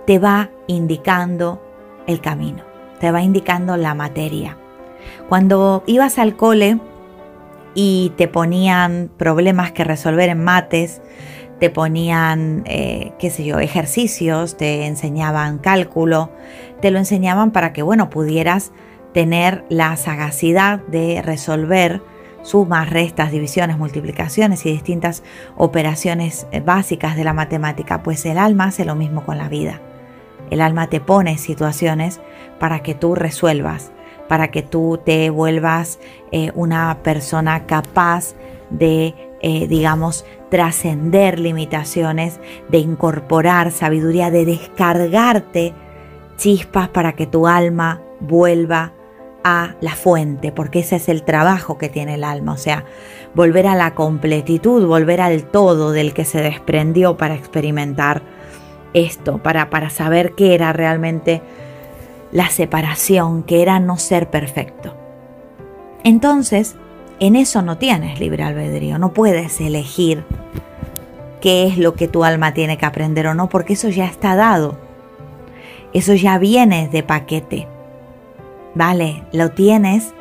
te 0.07 0.19
va 0.19 0.51
indicando 0.67 1.63
el 2.07 2.21
camino, 2.21 2.65
te 3.01 3.11
va 3.13 3.23
indicando 3.23 3.77
la 3.77 3.95
materia. 3.95 4.57
Cuando 5.29 5.85
ibas 5.87 6.19
al 6.19 6.37
cole 6.37 6.81
y 7.75 8.13
te 8.17 8.27
ponían 8.27 9.11
problemas 9.17 9.73
que 9.73 9.85
resolver 9.85 10.29
en 10.29 10.43
mates, 10.43 11.01
te 11.61 11.71
ponían, 11.71 12.65
eh, 12.67 13.13
qué 13.19 13.31
sé 13.31 13.45
yo, 13.45 13.61
ejercicios, 13.61 14.57
te 14.57 14.87
enseñaban 14.87 15.59
cálculo, 15.59 16.31
te 16.81 16.91
lo 16.91 16.99
enseñaban 16.99 17.51
para 17.51 17.73
que, 17.73 17.83
bueno, 17.83 18.11
pudieras 18.11 18.73
tener 19.15 19.65
la 19.69 19.97
sagacidad 19.97 20.81
de 20.89 21.23
resolver 21.23 22.03
sumas, 22.47 22.89
restas, 22.89 23.33
divisiones, 23.33 23.77
multiplicaciones 23.77 24.65
y 24.67 24.71
distintas 24.71 25.25
operaciones 25.57 26.47
eh, 26.53 26.61
básicas 26.61 27.17
de 27.17 27.25
la 27.25 27.33
matemática, 27.33 28.03
pues 28.03 28.25
el 28.25 28.39
alma 28.39 28.67
hace 28.67 28.85
lo 28.85 28.95
mismo 28.95 29.25
con 29.25 29.37
la 29.37 29.49
vida. 29.49 29.81
El 30.51 30.61
alma 30.61 30.87
te 30.87 31.01
pone 31.01 31.39
situaciones 31.39 32.21
para 32.61 32.81
que 32.81 32.95
tú 32.95 33.17
resuelvas 33.17 33.91
para 34.29 34.51
que 34.51 34.63
tú 34.63 35.01
te 35.05 35.31
vuelvas 35.31 35.99
eh, 36.33 36.51
una 36.55 36.99
persona 37.03 37.67
capaz 37.67 38.35
de, 38.71 39.15
eh, 39.41 39.67
digamos, 39.69 40.25
trascender 40.51 41.39
limitaciones, 41.39 42.41
de 42.69 42.79
incorporar 42.79 43.73
sabiduría, 43.73 44.31
de 44.31 44.45
descargarte 44.45 45.75
chispas 46.37 46.89
para 46.89 47.13
que 47.13 47.27
tu 47.27 47.47
alma 47.47 48.03
vuelva 48.21 48.93
a 49.49 49.77
la 49.81 49.95
fuente, 49.95 50.51
porque 50.51 50.81
ese 50.81 50.97
es 50.97 51.09
el 51.09 51.23
trabajo 51.23 51.79
que 51.79 51.89
tiene 51.89 52.15
el 52.15 52.25
alma, 52.25 52.55
o 52.55 52.57
sea, 52.57 52.85
volver 53.33 53.69
a 53.69 53.77
la 53.77 53.95
completitud, 53.95 54.85
volver 54.89 55.21
al 55.21 55.45
todo 55.45 55.93
del 55.93 56.15
que 56.15 56.25
se 56.25 56.43
desprendió 56.43 57.17
para 57.17 57.37
experimentar 57.37 58.23
esto, 58.93 59.39
para, 59.39 59.71
para 59.71 59.89
saber 59.89 60.33
qué 60.33 60.57
era 60.57 60.73
realmente 60.73 61.43
la 62.33 62.51
separación 62.51 63.45
que 63.45 63.63
era 63.63 63.79
no 63.79 63.99
ser 63.99 64.31
perfecto. 64.31 64.97
Entonces, 66.03 66.75
en 67.21 67.37
eso 67.37 67.63
no 67.63 67.79
tienes 67.79 68.19
libre 68.19 68.43
albedrío, 68.43 68.99
no 68.99 69.13
puedes 69.13 69.61
elegir 69.61 70.25
qué 71.41 71.69
es 71.69 71.79
lo 71.79 71.95
que 71.95 72.09
tu 72.09 72.25
alma 72.25 72.53
tiene 72.53 72.79
que 72.79 72.87
aprender 72.87 73.29
o 73.29 73.35
no, 73.35 73.49
porque 73.49 73.75
eso 73.75 73.91
ya 73.91 74.07
está 74.07 74.35
dado. 74.35 74.77
Eso 75.93 76.15
ya 76.15 76.37
viene 76.37 76.89
de 76.89 77.05
paquete. 77.05 77.69
¿Vale? 78.77 79.25
Lo 79.33 79.51
tienes 79.51 80.15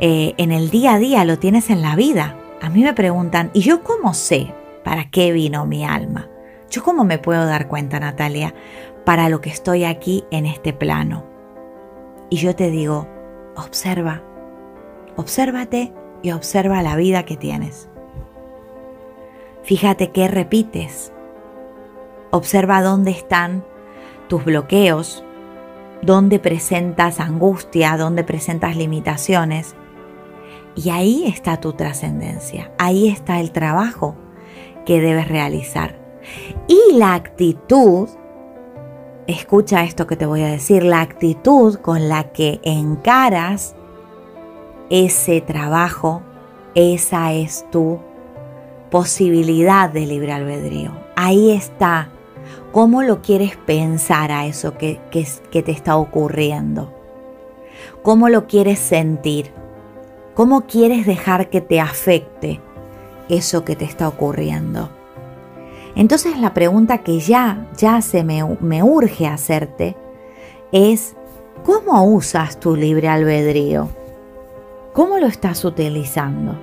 eh, 0.00 0.34
en 0.36 0.52
el 0.52 0.68
día 0.68 0.94
a 0.94 0.98
día, 0.98 1.24
lo 1.24 1.38
tienes 1.38 1.70
en 1.70 1.80
la 1.80 1.96
vida. 1.96 2.36
A 2.60 2.68
mí 2.68 2.82
me 2.82 2.92
preguntan, 2.92 3.50
¿y 3.54 3.60
yo 3.60 3.82
cómo 3.82 4.12
sé 4.12 4.52
para 4.84 5.08
qué 5.08 5.32
vino 5.32 5.64
mi 5.64 5.86
alma? 5.86 6.28
¿Yo 6.68 6.82
cómo 6.82 7.04
me 7.04 7.16
puedo 7.16 7.46
dar 7.46 7.68
cuenta, 7.68 7.98
Natalia? 7.98 8.52
para 9.06 9.28
lo 9.28 9.40
que 9.40 9.50
estoy 9.50 9.84
aquí 9.84 10.24
en 10.32 10.44
este 10.44 10.74
plano. 10.74 11.24
y 12.28 12.38
yo 12.38 12.56
te 12.56 12.70
digo, 12.70 13.06
observa, 13.54 14.20
obsérvate 15.14 15.92
y 16.22 16.32
observa 16.32 16.82
la 16.82 16.96
vida 16.96 17.24
que 17.24 17.36
tienes. 17.36 17.88
Fíjate 19.62 20.10
qué 20.10 20.26
repites. 20.26 21.12
Observa 22.32 22.82
dónde 22.82 23.12
están 23.12 23.64
tus 24.26 24.44
bloqueos, 24.44 25.24
dónde 26.02 26.38
presentas 26.38 27.20
angustia, 27.20 27.96
dónde 27.96 28.24
presentas 28.24 28.76
limitaciones. 28.76 29.74
Y 30.74 30.90
ahí 30.90 31.24
está 31.26 31.58
tu 31.58 31.72
trascendencia, 31.72 32.70
ahí 32.78 33.08
está 33.08 33.40
el 33.40 33.50
trabajo 33.50 34.14
que 34.84 35.00
debes 35.00 35.28
realizar. 35.28 35.98
Y 36.68 36.94
la 36.94 37.14
actitud, 37.14 38.08
escucha 39.26 39.84
esto 39.84 40.06
que 40.06 40.16
te 40.16 40.26
voy 40.26 40.42
a 40.42 40.48
decir, 40.48 40.82
la 40.82 41.00
actitud 41.00 41.76
con 41.76 42.08
la 42.08 42.32
que 42.32 42.60
encaras 42.62 43.74
ese 44.90 45.40
trabajo, 45.40 46.22
esa 46.74 47.32
es 47.32 47.68
tu 47.70 47.98
posibilidad 48.90 49.90
de 49.90 50.06
libre 50.06 50.32
albedrío. 50.32 50.92
Ahí 51.16 51.50
está. 51.50 52.10
¿Cómo 52.76 53.02
lo 53.02 53.22
quieres 53.22 53.56
pensar 53.56 54.30
a 54.30 54.44
eso 54.44 54.76
que, 54.76 55.00
que 55.10 55.62
te 55.62 55.72
está 55.72 55.96
ocurriendo? 55.96 56.92
¿Cómo 58.02 58.28
lo 58.28 58.46
quieres 58.46 58.78
sentir? 58.78 59.50
¿Cómo 60.34 60.66
quieres 60.66 61.06
dejar 61.06 61.48
que 61.48 61.62
te 61.62 61.80
afecte 61.80 62.60
eso 63.30 63.64
que 63.64 63.76
te 63.76 63.86
está 63.86 64.06
ocurriendo? 64.06 64.90
Entonces 65.94 66.38
la 66.38 66.52
pregunta 66.52 66.98
que 66.98 67.18
ya, 67.18 67.66
ya 67.78 68.02
se 68.02 68.22
me, 68.24 68.44
me 68.60 68.82
urge 68.82 69.26
hacerte 69.26 69.96
es, 70.70 71.16
¿cómo 71.64 72.04
usas 72.04 72.60
tu 72.60 72.76
libre 72.76 73.08
albedrío? 73.08 73.88
¿Cómo 74.92 75.16
lo 75.16 75.28
estás 75.28 75.64
utilizando? 75.64 76.56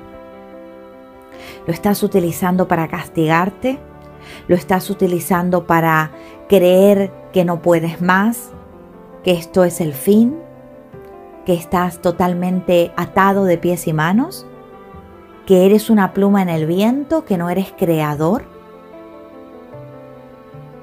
¿Lo 1.66 1.74
estás 1.74 2.04
utilizando 2.04 2.68
para 2.68 2.88
castigarte? 2.88 3.80
¿Lo 4.48 4.56
estás 4.56 4.90
utilizando 4.90 5.66
para 5.66 6.12
creer 6.50 7.12
que 7.32 7.46
no 7.46 7.62
puedes 7.62 8.02
más? 8.02 8.52
¿Que 9.24 9.32
esto 9.32 9.64
es 9.64 9.82
el 9.82 9.94
fin? 9.94 10.38
¿Que 11.46 11.54
estás 11.54 12.02
totalmente 12.02 12.92
atado 12.96 13.46
de 13.46 13.58
pies 13.58 13.88
y 13.88 13.94
manos? 13.94 14.46
¿Que 15.46 15.66
eres 15.66 15.90
una 15.90 16.14
pluma 16.14 16.42
en 16.42 16.50
el 16.50 16.66
viento? 16.66 17.26
¿Que 17.26 17.38
no 17.38 17.50
eres 17.50 17.74
creador? 17.78 18.46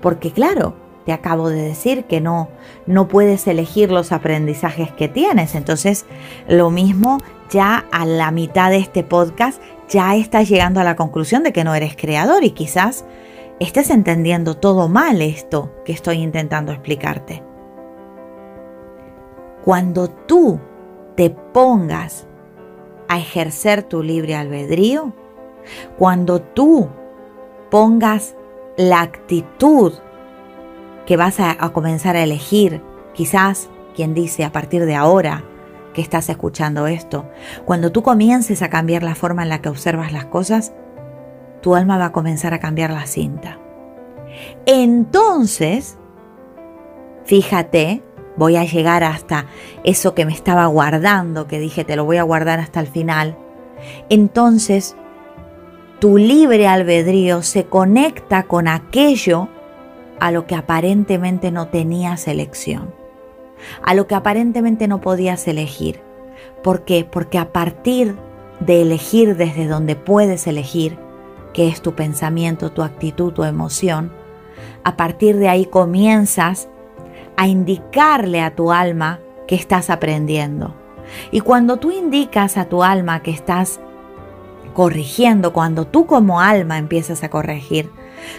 Porque 0.00 0.32
claro, 0.32 0.74
te 1.04 1.12
acabo 1.12 1.48
de 1.48 1.62
decir 1.62 2.04
que 2.04 2.20
no, 2.20 2.48
no 2.86 3.08
puedes 3.08 3.46
elegir 3.46 3.90
los 3.90 4.12
aprendizajes 4.12 4.92
que 4.92 5.08
tienes. 5.08 5.54
Entonces, 5.54 6.06
lo 6.48 6.70
mismo 6.70 7.18
ya 7.50 7.84
a 7.90 8.04
la 8.06 8.30
mitad 8.30 8.70
de 8.70 8.78
este 8.78 9.02
podcast 9.02 9.60
ya 9.88 10.14
estás 10.14 10.48
llegando 10.48 10.80
a 10.80 10.84
la 10.84 10.96
conclusión 10.96 11.42
de 11.42 11.52
que 11.52 11.64
no 11.64 11.74
eres 11.74 11.96
creador 11.96 12.44
y 12.44 12.52
quizás 12.52 13.04
estés 13.60 13.90
entendiendo 13.90 14.56
todo 14.56 14.88
mal 14.88 15.20
esto 15.22 15.70
que 15.84 15.92
estoy 15.92 16.16
intentando 16.16 16.72
explicarte. 16.72 17.44
Cuando 19.64 20.08
tú 20.08 20.58
te 21.14 21.30
pongas 21.30 22.26
a 23.08 23.18
ejercer 23.18 23.82
tu 23.82 24.02
libre 24.02 24.34
albedrío, 24.34 25.12
cuando 25.98 26.40
tú 26.40 26.88
pongas 27.70 28.34
la 28.78 29.02
actitud 29.02 29.92
que 31.04 31.18
vas 31.18 31.38
a, 31.38 31.56
comenzar 31.72 32.16
a 32.16 32.22
elegir, 32.22 32.82
quizás 33.12 33.68
quien 33.94 34.14
dice 34.14 34.44
a 34.44 34.52
partir 34.52 34.86
de 34.86 34.94
ahora, 34.94 35.44
que 35.92 36.00
estás 36.00 36.28
escuchando 36.28 36.86
esto, 36.86 37.28
cuando 37.64 37.92
tú 37.92 38.02
comiences 38.02 38.62
a 38.62 38.70
cambiar 38.70 39.02
la 39.02 39.16
forma 39.16 39.42
en 39.42 39.48
la 39.48 39.60
que 39.60 39.68
observas 39.68 40.12
las 40.12 40.24
cosas, 40.26 40.72
tu 41.60 41.74
alma 41.74 41.98
va 41.98 42.06
a 42.06 42.12
comenzar 42.12 42.54
a 42.54 42.60
cambiar 42.60 42.90
la 42.90 43.06
cinta. 43.06 43.58
Entonces, 44.66 45.98
fíjate, 47.24 48.02
voy 48.36 48.56
a 48.56 48.64
llegar 48.64 49.04
hasta 49.04 49.46
eso 49.84 50.14
que 50.14 50.24
me 50.24 50.32
estaba 50.32 50.66
guardando, 50.66 51.46
que 51.46 51.58
dije 51.58 51.84
te 51.84 51.96
lo 51.96 52.04
voy 52.04 52.16
a 52.16 52.22
guardar 52.22 52.60
hasta 52.60 52.80
el 52.80 52.86
final. 52.86 53.36
Entonces, 54.08 54.96
tu 55.98 56.16
libre 56.16 56.66
albedrío 56.66 57.42
se 57.42 57.64
conecta 57.64 58.44
con 58.44 58.68
aquello 58.68 59.48
a 60.18 60.30
lo 60.30 60.46
que 60.46 60.54
aparentemente 60.54 61.50
no 61.50 61.68
tenías 61.68 62.28
elección 62.28 63.00
a 63.82 63.94
lo 63.94 64.06
que 64.06 64.14
aparentemente 64.14 64.88
no 64.88 65.00
podías 65.00 65.46
elegir. 65.48 66.00
¿Por 66.62 66.84
qué? 66.84 67.06
Porque 67.10 67.38
a 67.38 67.52
partir 67.52 68.16
de 68.60 68.82
elegir 68.82 69.36
desde 69.36 69.66
donde 69.66 69.96
puedes 69.96 70.46
elegir, 70.46 70.98
que 71.52 71.68
es 71.68 71.82
tu 71.82 71.94
pensamiento, 71.94 72.70
tu 72.70 72.82
actitud, 72.82 73.32
tu 73.32 73.44
emoción, 73.44 74.12
a 74.84 74.96
partir 74.96 75.36
de 75.36 75.48
ahí 75.48 75.66
comienzas 75.66 76.68
a 77.36 77.46
indicarle 77.46 78.42
a 78.42 78.54
tu 78.54 78.72
alma 78.72 79.20
que 79.46 79.54
estás 79.54 79.90
aprendiendo. 79.90 80.74
Y 81.30 81.40
cuando 81.40 81.78
tú 81.78 81.90
indicas 81.90 82.56
a 82.56 82.66
tu 82.66 82.82
alma 82.82 83.22
que 83.22 83.30
estás 83.30 83.80
corrigiendo, 84.74 85.52
cuando 85.52 85.86
tú 85.86 86.06
como 86.06 86.40
alma 86.40 86.78
empiezas 86.78 87.24
a 87.24 87.30
corregir, 87.30 87.90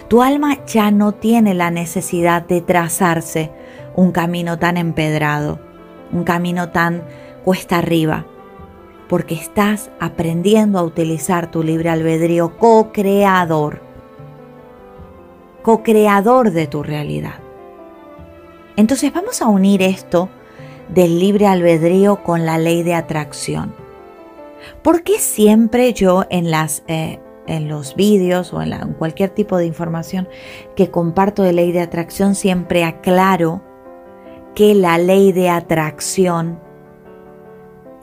tu 0.08 0.22
alma 0.22 0.64
ya 0.66 0.92
no 0.92 1.12
tiene 1.14 1.54
la 1.54 1.72
necesidad 1.72 2.44
de 2.44 2.62
trazarse 2.62 3.52
un 3.96 4.12
camino 4.12 4.58
tan 4.58 4.78
empedrado, 4.78 5.60
un 6.12 6.24
camino 6.24 6.70
tan 6.70 7.04
cuesta 7.44 7.80
arriba, 7.80 8.26
porque 9.12 9.36
estás 9.36 9.92
aprendiendo 10.00 10.80
a 10.80 10.84
utilizar 10.84 11.52
tu 11.52 11.64
libre 11.64 11.90
albedrío 11.90 12.58
co-creador, 12.58 13.82
co-creador 15.64 16.52
de 16.52 16.66
tu 16.68 16.82
realidad. 16.82 17.40
Entonces 18.78 19.12
vamos 19.12 19.42
a 19.42 19.48
unir 19.48 19.82
esto 19.82 20.30
del 20.88 21.20
libre 21.20 21.46
albedrío 21.46 22.24
con 22.24 22.46
la 22.46 22.58
ley 22.58 22.84
de 22.84 22.94
atracción. 22.94 23.76
¿Por 24.82 25.04
qué 25.04 25.20
siempre 25.20 25.92
yo 25.92 26.24
en 26.30 26.50
las... 26.50 26.82
Eh, 26.88 27.20
en 27.48 27.68
los 27.68 27.96
vídeos 27.96 28.54
o 28.54 28.62
en, 28.62 28.72
en, 28.72 28.94
cualquier 28.94 29.32
tipo 29.32 29.58
de 29.58 29.66
información 29.66 30.30
que 30.76 30.92
comparto 30.92 31.42
de 31.42 31.52
ley 31.52 31.72
de 31.72 31.82
atracción 31.82 32.36
siempre 32.36 32.86
aclaro 32.86 33.62
que 34.56 34.76
la 34.76 35.00
ley 35.00 35.32
de 35.34 35.50
atracción 35.50 36.60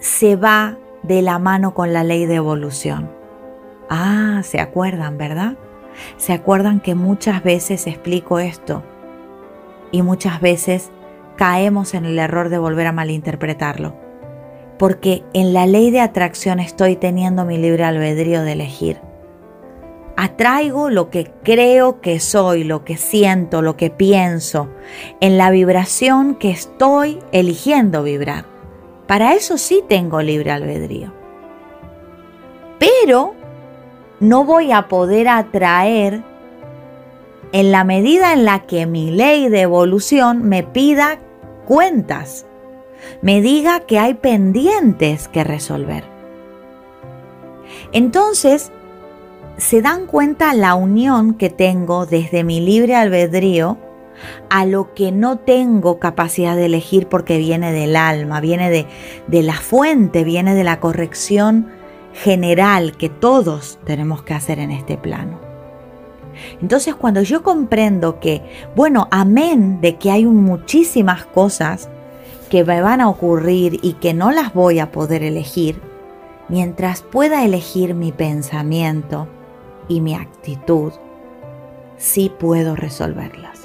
se 0.00 0.34
va 0.34 0.76
de 1.08 1.22
la 1.22 1.38
mano 1.38 1.74
con 1.74 1.92
la 1.92 2.04
ley 2.04 2.26
de 2.26 2.36
evolución. 2.36 3.10
Ah, 3.90 4.42
se 4.44 4.60
acuerdan, 4.60 5.18
¿verdad? 5.18 5.56
Se 6.16 6.32
acuerdan 6.32 6.80
que 6.80 6.94
muchas 6.94 7.42
veces 7.42 7.86
explico 7.86 8.38
esto 8.38 8.84
y 9.90 10.02
muchas 10.02 10.40
veces 10.40 10.92
caemos 11.36 11.94
en 11.94 12.04
el 12.04 12.18
error 12.18 12.50
de 12.50 12.58
volver 12.58 12.86
a 12.86 12.92
malinterpretarlo. 12.92 13.96
Porque 14.78 15.24
en 15.32 15.52
la 15.52 15.66
ley 15.66 15.90
de 15.90 16.00
atracción 16.00 16.60
estoy 16.60 16.94
teniendo 16.94 17.44
mi 17.44 17.58
libre 17.58 17.82
albedrío 17.82 18.42
de 18.42 18.52
elegir 18.52 19.00
atraigo 20.18 20.90
lo 20.90 21.10
que 21.10 21.30
creo 21.44 22.00
que 22.00 22.18
soy, 22.18 22.64
lo 22.64 22.84
que 22.84 22.96
siento, 22.96 23.62
lo 23.62 23.76
que 23.76 23.88
pienso, 23.88 24.68
en 25.20 25.38
la 25.38 25.52
vibración 25.52 26.34
que 26.34 26.50
estoy 26.50 27.20
eligiendo 27.30 28.02
vibrar. 28.02 28.57
Para 29.08 29.32
eso 29.32 29.56
sí 29.56 29.82
tengo 29.88 30.20
libre 30.20 30.50
albedrío. 30.50 31.12
Pero 32.78 33.34
no 34.20 34.44
voy 34.44 34.70
a 34.70 34.86
poder 34.86 35.28
atraer 35.28 36.22
en 37.52 37.72
la 37.72 37.84
medida 37.84 38.34
en 38.34 38.44
la 38.44 38.66
que 38.66 38.84
mi 38.84 39.10
ley 39.10 39.48
de 39.48 39.62
evolución 39.62 40.42
me 40.42 40.62
pida 40.62 41.18
cuentas, 41.66 42.44
me 43.22 43.40
diga 43.40 43.80
que 43.80 43.98
hay 43.98 44.12
pendientes 44.12 45.26
que 45.28 45.42
resolver. 45.42 46.04
Entonces, 47.92 48.70
se 49.56 49.80
dan 49.80 50.06
cuenta 50.06 50.52
la 50.52 50.74
unión 50.74 51.32
que 51.32 51.48
tengo 51.48 52.04
desde 52.04 52.44
mi 52.44 52.60
libre 52.60 52.94
albedrío 52.94 53.78
a 54.50 54.66
lo 54.66 54.94
que 54.94 55.12
no 55.12 55.38
tengo 55.38 55.98
capacidad 55.98 56.56
de 56.56 56.66
elegir 56.66 57.06
porque 57.08 57.38
viene 57.38 57.72
del 57.72 57.96
alma, 57.96 58.40
viene 58.40 58.70
de, 58.70 58.86
de, 59.26 59.42
la 59.42 59.54
fuente, 59.54 60.24
viene 60.24 60.54
de 60.54 60.64
la 60.64 60.80
corrección 60.80 61.68
general 62.12 62.96
que 62.96 63.08
todos 63.08 63.78
tenemos 63.84 64.22
que 64.22 64.34
hacer 64.34 64.58
en 64.58 64.70
este 64.70 64.96
plano. 64.96 65.40
Entonces 66.60 66.94
cuando 66.94 67.22
yo 67.22 67.42
comprendo 67.42 68.20
que, 68.20 68.42
bueno, 68.76 69.08
amén 69.10 69.80
de 69.80 69.96
que 69.96 70.10
hay 70.10 70.24
muchísimas 70.24 71.24
cosas 71.26 71.88
que 72.50 72.64
me 72.64 72.80
van 72.80 73.00
a 73.00 73.08
ocurrir 73.08 73.78
y 73.82 73.94
que 73.94 74.14
no 74.14 74.30
las 74.30 74.54
voy 74.54 74.78
a 74.78 74.92
poder 74.92 75.22
elegir, 75.22 75.80
mientras 76.48 77.02
pueda 77.02 77.44
elegir 77.44 77.94
mi 77.94 78.12
pensamiento, 78.12 79.28
y 79.88 80.00
mi 80.00 80.14
actitud, 80.14 80.92
sí 81.96 82.30
puedo 82.38 82.76
resolverlas. 82.76 83.57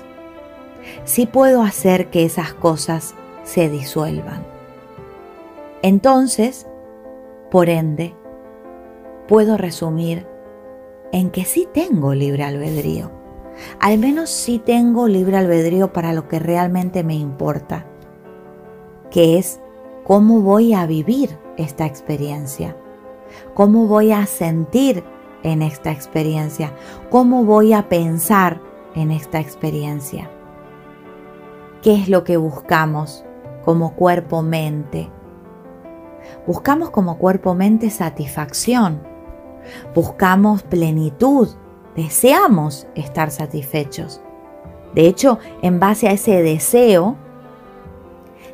Sí 1.05 1.25
puedo 1.25 1.61
hacer 1.61 2.09
que 2.09 2.23
esas 2.25 2.53
cosas 2.53 3.13
se 3.43 3.69
disuelvan. 3.69 4.45
Entonces, 5.81 6.65
por 7.51 7.69
ende, 7.69 8.15
puedo 9.27 9.57
resumir 9.57 10.25
en 11.11 11.29
que 11.29 11.43
sí 11.43 11.67
tengo 11.73 12.13
libre 12.15 12.43
albedrío. 12.43 13.11
Al 13.79 13.99
menos 13.99 14.29
sí 14.29 14.59
tengo 14.59 15.07
libre 15.07 15.37
albedrío 15.37 15.93
para 15.93 16.13
lo 16.13 16.27
que 16.27 16.39
realmente 16.39 17.03
me 17.03 17.15
importa, 17.15 17.85
que 19.11 19.37
es 19.37 19.59
cómo 20.05 20.41
voy 20.41 20.73
a 20.73 20.85
vivir 20.85 21.37
esta 21.57 21.85
experiencia, 21.85 22.75
cómo 23.53 23.87
voy 23.87 24.11
a 24.11 24.25
sentir 24.25 25.03
en 25.43 25.61
esta 25.61 25.91
experiencia, 25.91 26.73
cómo 27.11 27.43
voy 27.43 27.73
a 27.73 27.89
pensar 27.89 28.61
en 28.95 29.11
esta 29.11 29.39
experiencia. 29.39 30.31
¿Qué 31.83 31.95
es 31.95 32.07
lo 32.07 32.23
que 32.23 32.37
buscamos 32.37 33.25
como 33.65 33.93
cuerpo-mente? 33.93 35.09
Buscamos 36.47 36.91
como 36.91 37.17
cuerpo-mente 37.17 37.89
satisfacción, 37.89 39.03
buscamos 39.93 40.63
plenitud, 40.63 41.49
deseamos 41.93 42.87
estar 42.95 43.31
satisfechos. 43.31 44.21
De 44.95 45.07
hecho, 45.07 45.39
en 45.61 45.81
base 45.81 46.07
a 46.07 46.13
ese 46.13 46.41
deseo 46.41 47.17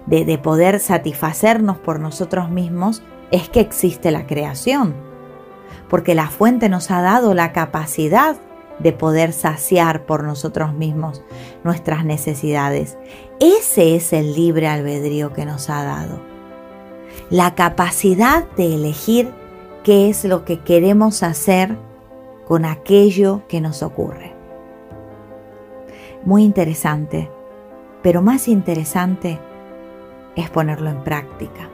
de, 0.07 0.25
de, 0.25 0.39
poder 0.39 0.79
satisfacernos 0.79 1.77
por 1.77 1.99
nosotros 1.99 2.49
mismos, 2.49 3.03
es 3.29 3.47
que 3.47 3.59
existe 3.59 4.09
la 4.09 4.25
creación. 4.25 4.95
Porque 5.87 6.15
la 6.15 6.29
fuente 6.29 6.67
nos 6.67 6.89
ha 6.89 7.03
dado 7.03 7.35
la 7.35 7.51
capacidad 7.51 8.37
de 8.79 8.93
poder 8.93 9.33
saciar 9.33 10.05
por 10.05 10.23
nosotros 10.23 10.73
mismos 10.73 11.21
nuestras 11.63 12.05
necesidades. 12.05 12.97
Ese 13.39 13.95
es 13.95 14.13
el 14.13 14.33
libre 14.33 14.67
albedrío 14.67 15.33
que 15.33 15.45
nos 15.45 15.69
ha 15.69 15.83
dado. 15.83 16.21
La 17.29 17.55
capacidad 17.55 18.49
de 18.51 18.75
elegir 18.75 19.31
qué 19.83 20.09
es 20.09 20.23
lo 20.25 20.45
que 20.45 20.59
queremos 20.59 21.23
hacer 21.23 21.77
con 22.47 22.65
aquello 22.65 23.43
que 23.47 23.61
nos 23.61 23.83
ocurre. 23.83 24.33
Muy 26.23 26.43
interesante, 26.43 27.29
pero 28.01 28.21
más 28.21 28.47
interesante 28.47 29.39
es 30.35 30.49
ponerlo 30.49 30.89
en 30.89 31.03
práctica. 31.03 31.69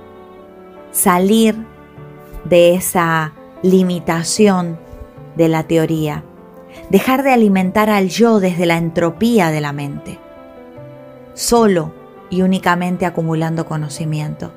Salir 0.92 1.56
de 2.46 2.76
esa 2.76 3.34
limitación 3.64 4.80
de 5.36 5.48
la 5.48 5.64
teoría. 5.64 6.24
Dejar 6.90 7.24
de 7.24 7.32
alimentar 7.32 7.90
al 7.90 8.10
yo 8.10 8.40
desde 8.40 8.66
la 8.66 8.78
entropía 8.78 9.50
de 9.50 9.62
la 9.62 9.74
mente. 9.74 10.20
Solo 11.34 11.94
y 12.30 12.42
únicamente 12.42 13.06
acumulando 13.06 13.66
conocimiento. 13.66 14.52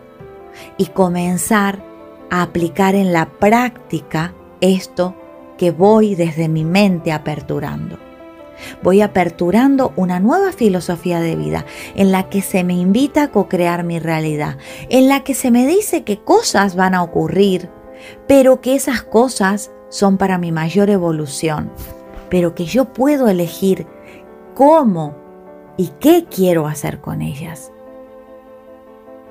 Y 0.77 0.87
comenzar 0.87 1.83
a 2.31 2.43
aplicar 2.43 2.95
en 2.95 3.13
la 3.13 3.27
práctica 3.27 4.35
esto 4.61 5.15
que 5.57 5.71
voy 5.71 6.15
desde 6.15 6.49
mi 6.49 6.65
mente 6.65 7.13
aperturando. 7.13 7.99
Voy 8.83 9.01
aperturando 9.03 9.93
una 9.97 10.21
nueva 10.21 10.53
filosofía 10.53 11.21
de 11.21 11.37
vida 11.37 11.65
en 11.95 12.13
la 12.13 12.29
que 12.29 12.43
se 12.43 12.65
me 12.65 12.75
invita 12.75 13.25
a 13.25 13.31
co-crear 13.31 13.85
mi 13.85 13.99
realidad, 14.01 14.59
en 14.89 15.09
la 15.09 15.21
que 15.25 15.35
se 15.35 15.51
me 15.51 15.67
dice 15.67 16.03
que 16.05 16.19
cosas 16.19 16.75
van 16.75 16.95
a 16.95 17.03
ocurrir, 17.03 17.71
pero 18.27 18.61
que 18.61 18.75
esas 18.75 19.03
cosas 19.03 19.71
son 19.91 20.19
para 20.19 20.39
mi 20.39 20.53
mayor 20.53 20.91
evolución, 20.91 21.71
pero 22.31 22.55
que 22.55 22.65
yo 22.65 22.87
puedo 22.93 23.29
elegir 23.29 23.87
cómo 24.55 25.15
y 25.77 25.89
qué 26.01 26.25
quiero 26.25 26.67
hacer 26.67 27.01
con 27.01 27.23
ellas. 27.23 27.73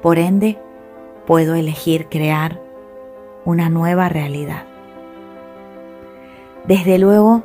Por 0.02 0.20
ende, 0.20 0.58
puedo 1.26 1.56
elegir 1.56 2.08
crear 2.08 2.62
una 3.46 3.70
nueva 3.70 4.10
realidad. 4.10 4.64
Desde 6.66 6.98
luego, 7.00 7.44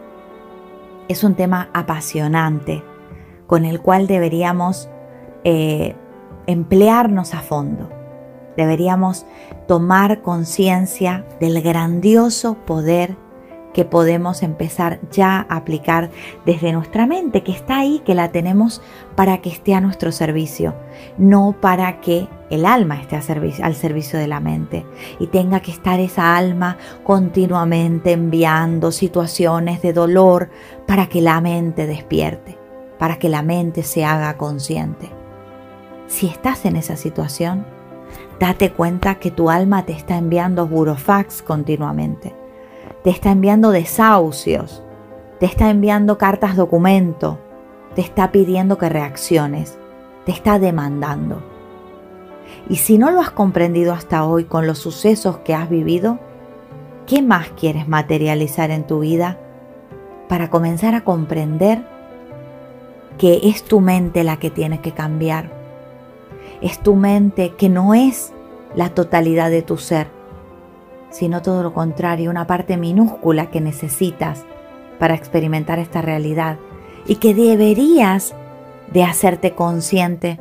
es 1.08 1.24
un 1.24 1.34
tema 1.34 1.68
apasionante 1.72 2.82
con 3.46 3.64
el 3.64 3.80
cual 3.80 4.06
deberíamos 4.06 4.88
eh, 5.44 5.94
emplearnos 6.46 7.34
a 7.34 7.40
fondo. 7.40 7.88
Deberíamos 8.56 9.26
tomar 9.66 10.22
conciencia 10.22 11.26
del 11.40 11.62
grandioso 11.62 12.54
poder 12.66 13.16
que 13.72 13.84
podemos 13.84 14.42
empezar 14.42 15.00
ya 15.10 15.46
a 15.48 15.56
aplicar 15.56 16.10
desde 16.44 16.72
nuestra 16.72 17.06
mente, 17.06 17.42
que 17.42 17.52
está 17.52 17.78
ahí, 17.78 18.02
que 18.04 18.14
la 18.14 18.30
tenemos 18.30 18.82
para 19.16 19.38
que 19.38 19.50
esté 19.50 19.74
a 19.74 19.80
nuestro 19.80 20.12
servicio, 20.12 20.74
no 21.18 21.56
para 21.60 22.00
que 22.00 22.28
el 22.50 22.66
alma 22.66 23.00
esté 23.00 23.16
al 23.62 23.74
servicio 23.74 24.18
de 24.18 24.26
la 24.26 24.40
mente 24.40 24.84
y 25.18 25.28
tenga 25.28 25.60
que 25.60 25.70
estar 25.70 26.00
esa 26.00 26.36
alma 26.36 26.76
continuamente 27.02 28.12
enviando 28.12 28.92
situaciones 28.92 29.80
de 29.80 29.92
dolor 29.92 30.50
para 30.86 31.08
que 31.08 31.22
la 31.22 31.40
mente 31.40 31.86
despierte, 31.86 32.58
para 32.98 33.18
que 33.18 33.28
la 33.28 33.42
mente 33.42 33.82
se 33.82 34.04
haga 34.04 34.36
consciente. 34.36 35.10
Si 36.08 36.26
estás 36.26 36.66
en 36.66 36.76
esa 36.76 36.96
situación, 36.96 37.64
date 38.38 38.70
cuenta 38.72 39.14
que 39.14 39.30
tu 39.30 39.48
alma 39.48 39.86
te 39.86 39.92
está 39.92 40.18
enviando 40.18 40.66
burofax 40.66 41.40
continuamente 41.40 42.41
te 43.02 43.10
está 43.10 43.32
enviando 43.32 43.70
desahucios, 43.70 44.82
te 45.40 45.46
está 45.46 45.70
enviando 45.70 46.18
cartas 46.18 46.56
documento, 46.56 47.38
te 47.94 48.00
está 48.00 48.30
pidiendo 48.30 48.78
que 48.78 48.88
reacciones, 48.88 49.76
te 50.24 50.32
está 50.32 50.58
demandando. 50.58 51.42
Y 52.68 52.76
si 52.76 52.98
no 52.98 53.10
lo 53.10 53.20
has 53.20 53.30
comprendido 53.30 53.92
hasta 53.92 54.24
hoy 54.24 54.44
con 54.44 54.66
los 54.66 54.78
sucesos 54.78 55.38
que 55.38 55.54
has 55.54 55.68
vivido, 55.68 56.20
¿qué 57.06 57.22
más 57.22 57.48
quieres 57.50 57.88
materializar 57.88 58.70
en 58.70 58.86
tu 58.86 59.00
vida 59.00 59.38
para 60.28 60.48
comenzar 60.48 60.94
a 60.94 61.02
comprender 61.02 61.82
que 63.18 63.40
es 63.44 63.64
tu 63.64 63.80
mente 63.80 64.22
la 64.22 64.38
que 64.38 64.50
tiene 64.50 64.80
que 64.80 64.92
cambiar? 64.92 65.50
Es 66.60 66.78
tu 66.78 66.94
mente 66.94 67.54
que 67.56 67.68
no 67.68 67.94
es 67.94 68.32
la 68.76 68.90
totalidad 68.90 69.50
de 69.50 69.62
tu 69.62 69.76
ser 69.76 70.21
sino 71.12 71.42
todo 71.42 71.62
lo 71.62 71.72
contrario, 71.72 72.30
una 72.30 72.46
parte 72.46 72.76
minúscula 72.76 73.50
que 73.50 73.60
necesitas 73.60 74.44
para 74.98 75.14
experimentar 75.14 75.78
esta 75.78 76.02
realidad 76.02 76.58
y 77.06 77.16
que 77.16 77.34
deberías 77.34 78.34
de 78.92 79.04
hacerte 79.04 79.54
consciente 79.54 80.40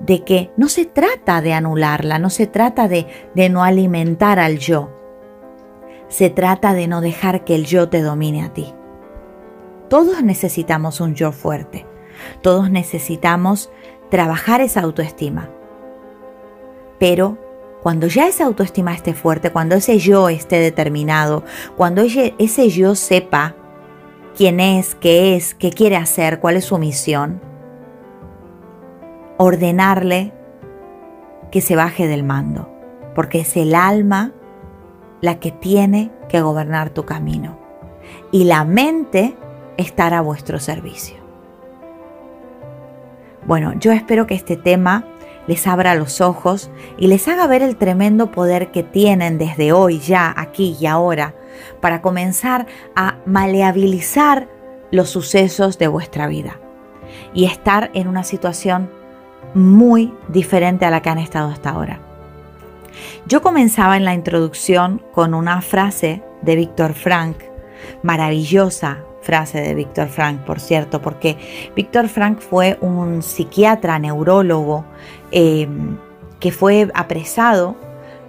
de 0.00 0.24
que 0.24 0.50
no 0.56 0.68
se 0.68 0.86
trata 0.86 1.40
de 1.40 1.52
anularla, 1.52 2.18
no 2.18 2.30
se 2.30 2.46
trata 2.46 2.88
de, 2.88 3.06
de 3.34 3.48
no 3.48 3.62
alimentar 3.62 4.38
al 4.38 4.58
yo, 4.58 4.90
se 6.08 6.30
trata 6.30 6.72
de 6.74 6.88
no 6.88 7.00
dejar 7.00 7.44
que 7.44 7.54
el 7.54 7.66
yo 7.66 7.88
te 7.88 8.02
domine 8.02 8.42
a 8.42 8.52
ti. 8.52 8.74
Todos 9.88 10.22
necesitamos 10.22 11.00
un 11.00 11.14
yo 11.14 11.32
fuerte, 11.32 11.86
todos 12.42 12.70
necesitamos 12.70 13.70
trabajar 14.10 14.60
esa 14.60 14.80
autoestima, 14.80 15.50
pero 16.98 17.38
cuando 17.86 18.08
ya 18.08 18.26
esa 18.26 18.46
autoestima 18.46 18.92
esté 18.92 19.14
fuerte, 19.14 19.52
cuando 19.52 19.76
ese 19.76 20.00
yo 20.00 20.28
esté 20.28 20.58
determinado, 20.58 21.44
cuando 21.76 22.02
ese 22.02 22.68
yo 22.68 22.96
sepa 22.96 23.54
quién 24.36 24.58
es, 24.58 24.96
qué 24.96 25.36
es, 25.36 25.54
qué 25.54 25.70
quiere 25.70 25.94
hacer, 25.94 26.40
cuál 26.40 26.56
es 26.56 26.64
su 26.64 26.78
misión, 26.78 27.40
ordenarle 29.36 30.32
que 31.52 31.60
se 31.60 31.76
baje 31.76 32.08
del 32.08 32.24
mando, 32.24 32.68
porque 33.14 33.38
es 33.38 33.56
el 33.56 33.72
alma 33.76 34.32
la 35.20 35.38
que 35.38 35.52
tiene 35.52 36.10
que 36.28 36.40
gobernar 36.40 36.90
tu 36.90 37.04
camino 37.04 37.56
y 38.32 38.42
la 38.42 38.64
mente 38.64 39.36
estará 39.76 40.18
a 40.18 40.22
vuestro 40.22 40.58
servicio. 40.58 41.18
Bueno, 43.46 43.74
yo 43.78 43.92
espero 43.92 44.26
que 44.26 44.34
este 44.34 44.56
tema 44.56 45.04
les 45.46 45.66
abra 45.66 45.94
los 45.94 46.20
ojos 46.20 46.70
y 46.98 47.06
les 47.06 47.28
haga 47.28 47.46
ver 47.46 47.62
el 47.62 47.76
tremendo 47.76 48.30
poder 48.30 48.70
que 48.70 48.82
tienen 48.82 49.38
desde 49.38 49.72
hoy, 49.72 49.98
ya, 50.00 50.32
aquí 50.36 50.76
y 50.80 50.86
ahora, 50.86 51.34
para 51.80 52.02
comenzar 52.02 52.66
a 52.94 53.18
maleabilizar 53.26 54.48
los 54.90 55.10
sucesos 55.10 55.78
de 55.78 55.88
vuestra 55.88 56.26
vida 56.26 56.60
y 57.34 57.44
estar 57.46 57.90
en 57.94 58.08
una 58.08 58.24
situación 58.24 58.90
muy 59.54 60.12
diferente 60.28 60.84
a 60.84 60.90
la 60.90 61.02
que 61.02 61.10
han 61.10 61.18
estado 61.18 61.48
hasta 61.48 61.70
ahora. 61.70 62.00
Yo 63.26 63.42
comenzaba 63.42 63.96
en 63.96 64.04
la 64.04 64.14
introducción 64.14 65.02
con 65.12 65.34
una 65.34 65.60
frase 65.60 66.22
de 66.42 66.56
Víctor 66.56 66.94
Frank, 66.94 67.36
maravillosa, 68.02 69.05
frase 69.26 69.60
de 69.60 69.74
Víctor 69.74 70.08
Frank, 70.08 70.42
por 70.42 70.60
cierto, 70.60 71.02
porque 71.02 71.36
Víctor 71.74 72.08
Frank 72.08 72.38
fue 72.38 72.78
un 72.80 73.22
psiquiatra, 73.22 73.98
neurólogo, 73.98 74.84
em, 75.32 75.96
que 76.38 76.52
fue 76.52 76.88
apresado 76.94 77.74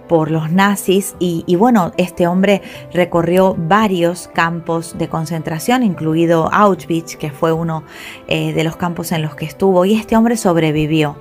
por 0.08 0.30
los 0.30 0.50
nazis 0.50 1.14
y, 1.20 1.54
bueno, 1.56 1.92
este 1.98 2.26
hombre 2.26 2.62
recorrió 2.92 3.54
varios 3.56 4.28
campos 4.28 4.96
de 4.98 5.08
concentración, 5.08 5.82
incluido 5.82 6.48
Auschwitz, 6.52 7.16
que 7.16 7.30
fue 7.30 7.52
uno 7.52 7.84
eh, 8.26 8.52
de 8.54 8.64
los 8.64 8.76
campos 8.76 9.12
en 9.12 9.22
los 9.22 9.36
que 9.36 9.44
estuvo, 9.44 9.84
y 9.84 9.94
este 9.94 10.16
hombre 10.16 10.36
sobrevivió, 10.36 11.16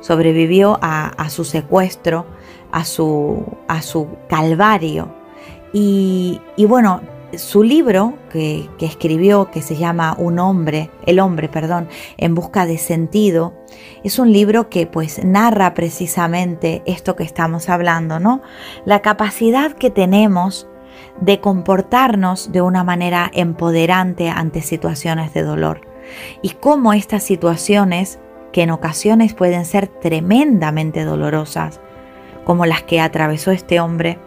sobrevivió 0.00 0.78
a, 0.82 1.28
su 1.30 1.44
secuestro, 1.44 2.26
a 2.72 2.84
su, 2.84 3.46
a 3.68 3.80
su 3.80 4.08
calvario. 4.28 5.14
Y, 5.72 6.40
bueno, 6.68 7.00
su 7.36 7.62
libro 7.62 8.14
que, 8.30 8.68
escribió, 8.80 9.50
que 9.50 9.62
se 9.62 9.76
llama 9.76 10.14
Un 10.18 10.38
hombre, 10.38 10.90
el 11.06 11.20
hombre, 11.20 11.48
perdón, 11.48 11.88
en 12.16 12.34
busca 12.34 12.66
de 12.66 12.78
sentido, 12.78 13.54
es 14.04 14.18
un 14.18 14.32
libro 14.32 14.68
que 14.68 14.86
pues 14.86 15.24
narra 15.24 15.74
precisamente 15.74 16.82
esto 16.86 17.16
que 17.16 17.24
estamos 17.24 17.68
hablando, 17.68 18.20
¿no? 18.20 18.42
La 18.84 19.00
capacidad 19.00 19.72
que 19.72 19.90
tenemos 19.90 20.68
de 21.20 21.40
comportarnos 21.40 22.52
de 22.52 22.62
una 22.62 22.84
manera 22.84 23.30
empoderante 23.34 24.28
ante 24.28 24.60
situaciones 24.62 25.32
de 25.34 25.42
dolor 25.42 25.80
y 26.42 26.50
cómo 26.50 26.92
estas 26.92 27.22
situaciones, 27.22 28.18
que 28.52 28.62
en 28.62 28.70
ocasiones 28.70 29.34
pueden 29.34 29.64
ser 29.64 29.86
tremendamente 29.86 31.04
dolorosas, 31.04 31.80
como 32.44 32.66
las 32.66 32.82
que 32.82 33.00
atravesó 33.00 33.50
este 33.50 33.80
hombre, 33.80 34.18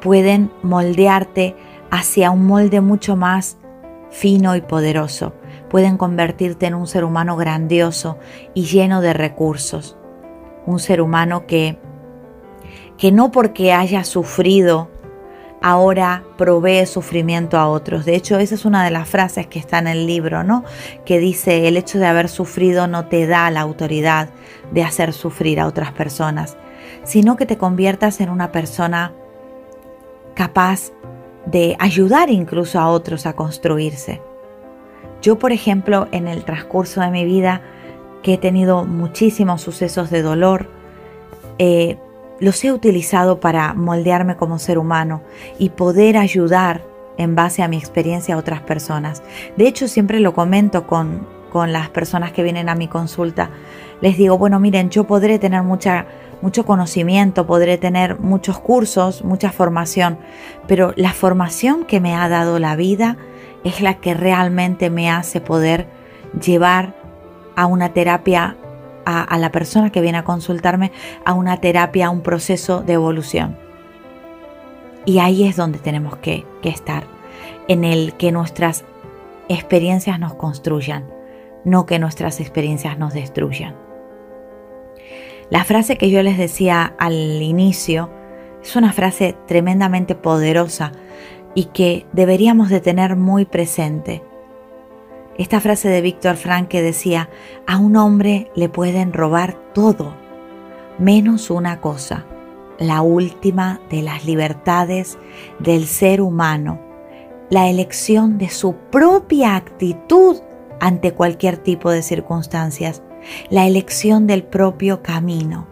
pueden 0.00 0.50
moldearte 0.62 1.56
hacia 1.90 2.30
un 2.30 2.46
molde 2.46 2.80
mucho 2.80 3.16
más 3.16 3.56
fino 4.10 4.56
y 4.56 4.60
poderoso. 4.60 5.34
Pueden 5.68 5.96
convertirte 5.96 6.66
en 6.66 6.74
un 6.74 6.86
ser 6.86 7.04
humano 7.04 7.36
grandioso 7.36 8.18
y 8.54 8.64
lleno 8.64 9.00
de 9.00 9.12
recursos. 9.12 9.96
Un 10.66 10.78
ser 10.78 11.00
humano 11.00 11.46
que, 11.46 11.78
que 12.98 13.12
no 13.12 13.30
porque 13.30 13.72
haya 13.72 14.04
sufrido 14.04 14.88
ahora 15.62 16.24
provee 16.36 16.86
sufrimiento 16.86 17.58
a 17.58 17.68
otros. 17.68 18.04
De 18.04 18.16
hecho, 18.16 18.38
esa 18.38 18.54
es 18.54 18.64
una 18.64 18.84
de 18.84 18.90
las 18.90 19.08
frases 19.08 19.46
que 19.46 19.58
está 19.58 19.78
en 19.78 19.88
el 19.88 20.06
libro, 20.06 20.42
¿no? 20.42 20.64
Que 21.04 21.18
dice, 21.18 21.68
el 21.68 21.76
hecho 21.76 21.98
de 21.98 22.06
haber 22.06 22.28
sufrido 22.28 22.86
no 22.86 23.06
te 23.06 23.26
da 23.26 23.50
la 23.50 23.60
autoridad 23.60 24.30
de 24.72 24.82
hacer 24.82 25.12
sufrir 25.12 25.60
a 25.60 25.66
otras 25.66 25.92
personas, 25.92 26.56
sino 27.04 27.36
que 27.36 27.46
te 27.46 27.58
conviertas 27.58 28.20
en 28.20 28.30
una 28.30 28.52
persona 28.52 29.12
capaz 30.34 30.92
de 31.50 31.76
ayudar 31.78 32.30
incluso 32.30 32.78
a 32.78 32.88
otros 32.88 33.26
a 33.26 33.34
construirse. 33.34 34.20
Yo, 35.22 35.38
por 35.38 35.52
ejemplo, 35.52 36.08
en 36.12 36.28
el 36.28 36.44
transcurso 36.44 37.00
de 37.00 37.10
mi 37.10 37.24
vida, 37.24 37.62
que 38.22 38.34
he 38.34 38.38
tenido 38.38 38.84
muchísimos 38.84 39.62
sucesos 39.62 40.10
de 40.10 40.22
dolor, 40.22 40.68
eh, 41.58 41.98
los 42.38 42.64
he 42.64 42.72
utilizado 42.72 43.40
para 43.40 43.74
moldearme 43.74 44.36
como 44.36 44.58
ser 44.58 44.78
humano 44.78 45.22
y 45.58 45.70
poder 45.70 46.16
ayudar 46.16 46.82
en 47.18 47.34
base 47.34 47.62
a 47.62 47.68
mi 47.68 47.76
experiencia 47.76 48.34
a 48.34 48.38
otras 48.38 48.62
personas. 48.62 49.22
De 49.56 49.68
hecho, 49.68 49.88
siempre 49.88 50.20
lo 50.20 50.32
comento 50.32 50.86
con, 50.86 51.26
con 51.52 51.72
las 51.72 51.90
personas 51.90 52.32
que 52.32 52.42
vienen 52.42 52.70
a 52.70 52.74
mi 52.74 52.88
consulta. 52.88 53.50
Les 54.00 54.16
digo, 54.16 54.38
bueno, 54.38 54.58
miren, 54.58 54.88
yo 54.88 55.04
podré 55.04 55.38
tener 55.38 55.62
mucha, 55.62 56.06
mucho 56.42 56.64
conocimiento, 56.64 57.46
podré 57.46 57.78
tener 57.78 58.18
muchos 58.18 58.58
cursos, 58.58 59.24
mucha 59.24 59.52
formación, 59.52 60.18
pero 60.66 60.92
la 60.96 61.12
formación 61.12 61.84
que 61.84 62.00
me 62.00 62.14
ha 62.14 62.28
dado 62.28 62.58
la 62.58 62.76
vida 62.76 63.16
es 63.64 63.80
la 63.80 63.94
que 63.94 64.14
realmente 64.14 64.90
me 64.90 65.10
hace 65.10 65.40
poder 65.40 65.86
llevar 66.40 66.94
a 67.56 67.66
una 67.66 67.92
terapia 67.92 68.56
a, 69.04 69.38
la 69.38 69.50
persona 69.50 69.90
que 69.90 70.00
viene 70.00 70.18
a 70.18 70.24
consultarme 70.24 70.92
a 71.24 71.32
una 71.34 71.56
terapia, 71.56 72.06
a 72.06 72.10
un 72.10 72.20
proceso 72.22 72.82
de 72.82 72.92
evolución. 72.92 73.58
Y 75.04 75.18
ahí 75.18 75.48
es 75.48 75.56
donde 75.56 75.78
tenemos 75.78 76.16
que, 76.18 76.46
estar, 76.62 77.04
en 77.66 77.84
el 77.84 78.14
que 78.14 78.30
nuestras 78.30 78.84
experiencias 79.48 80.20
nos 80.20 80.34
construyan, 80.34 81.08
no 81.64 81.86
que 81.86 81.98
nuestras 81.98 82.40
experiencias 82.40 82.98
nos 82.98 83.14
destruyan. 83.14 83.89
La 85.50 85.64
frase 85.64 85.98
que 85.98 86.10
yo 86.10 86.22
les 86.22 86.38
decía 86.38 86.94
al 86.98 87.42
inicio 87.42 88.08
es 88.62 88.76
una 88.76 88.92
frase 88.92 89.36
tremendamente 89.48 90.14
poderosa 90.14 90.92
y 91.56 91.66
que 91.66 92.06
deberíamos 92.12 92.68
de 92.68 92.80
tener 92.80 93.16
muy 93.16 93.46
presente. 93.46 94.22
Esta 95.36 95.60
frase 95.60 95.88
de 95.88 96.02
Víctor 96.02 96.36
Frank 96.36 96.68
que 96.68 96.82
decía, 96.82 97.30
a 97.66 97.78
un 97.78 97.96
hombre 97.96 98.52
le 98.54 98.68
pueden 98.68 99.12
robar 99.12 99.56
todo, 99.74 100.14
menos 100.98 101.50
una 101.50 101.80
cosa, 101.80 102.26
la 102.78 103.02
última 103.02 103.80
de 103.90 104.02
las 104.02 104.24
libertades 104.24 105.18
del 105.58 105.86
ser 105.86 106.20
humano, 106.20 106.78
la 107.48 107.68
elección 107.68 108.38
de 108.38 108.50
su 108.50 108.74
propia 108.92 109.56
actitud 109.56 110.36
ante 110.78 111.12
cualquier 111.12 111.56
tipo 111.56 111.90
de 111.90 112.02
circunstancias, 112.02 113.02
la 113.48 113.66
elección 113.66 114.26
del 114.26 114.42
propio 114.42 115.02
camino. 115.02 115.66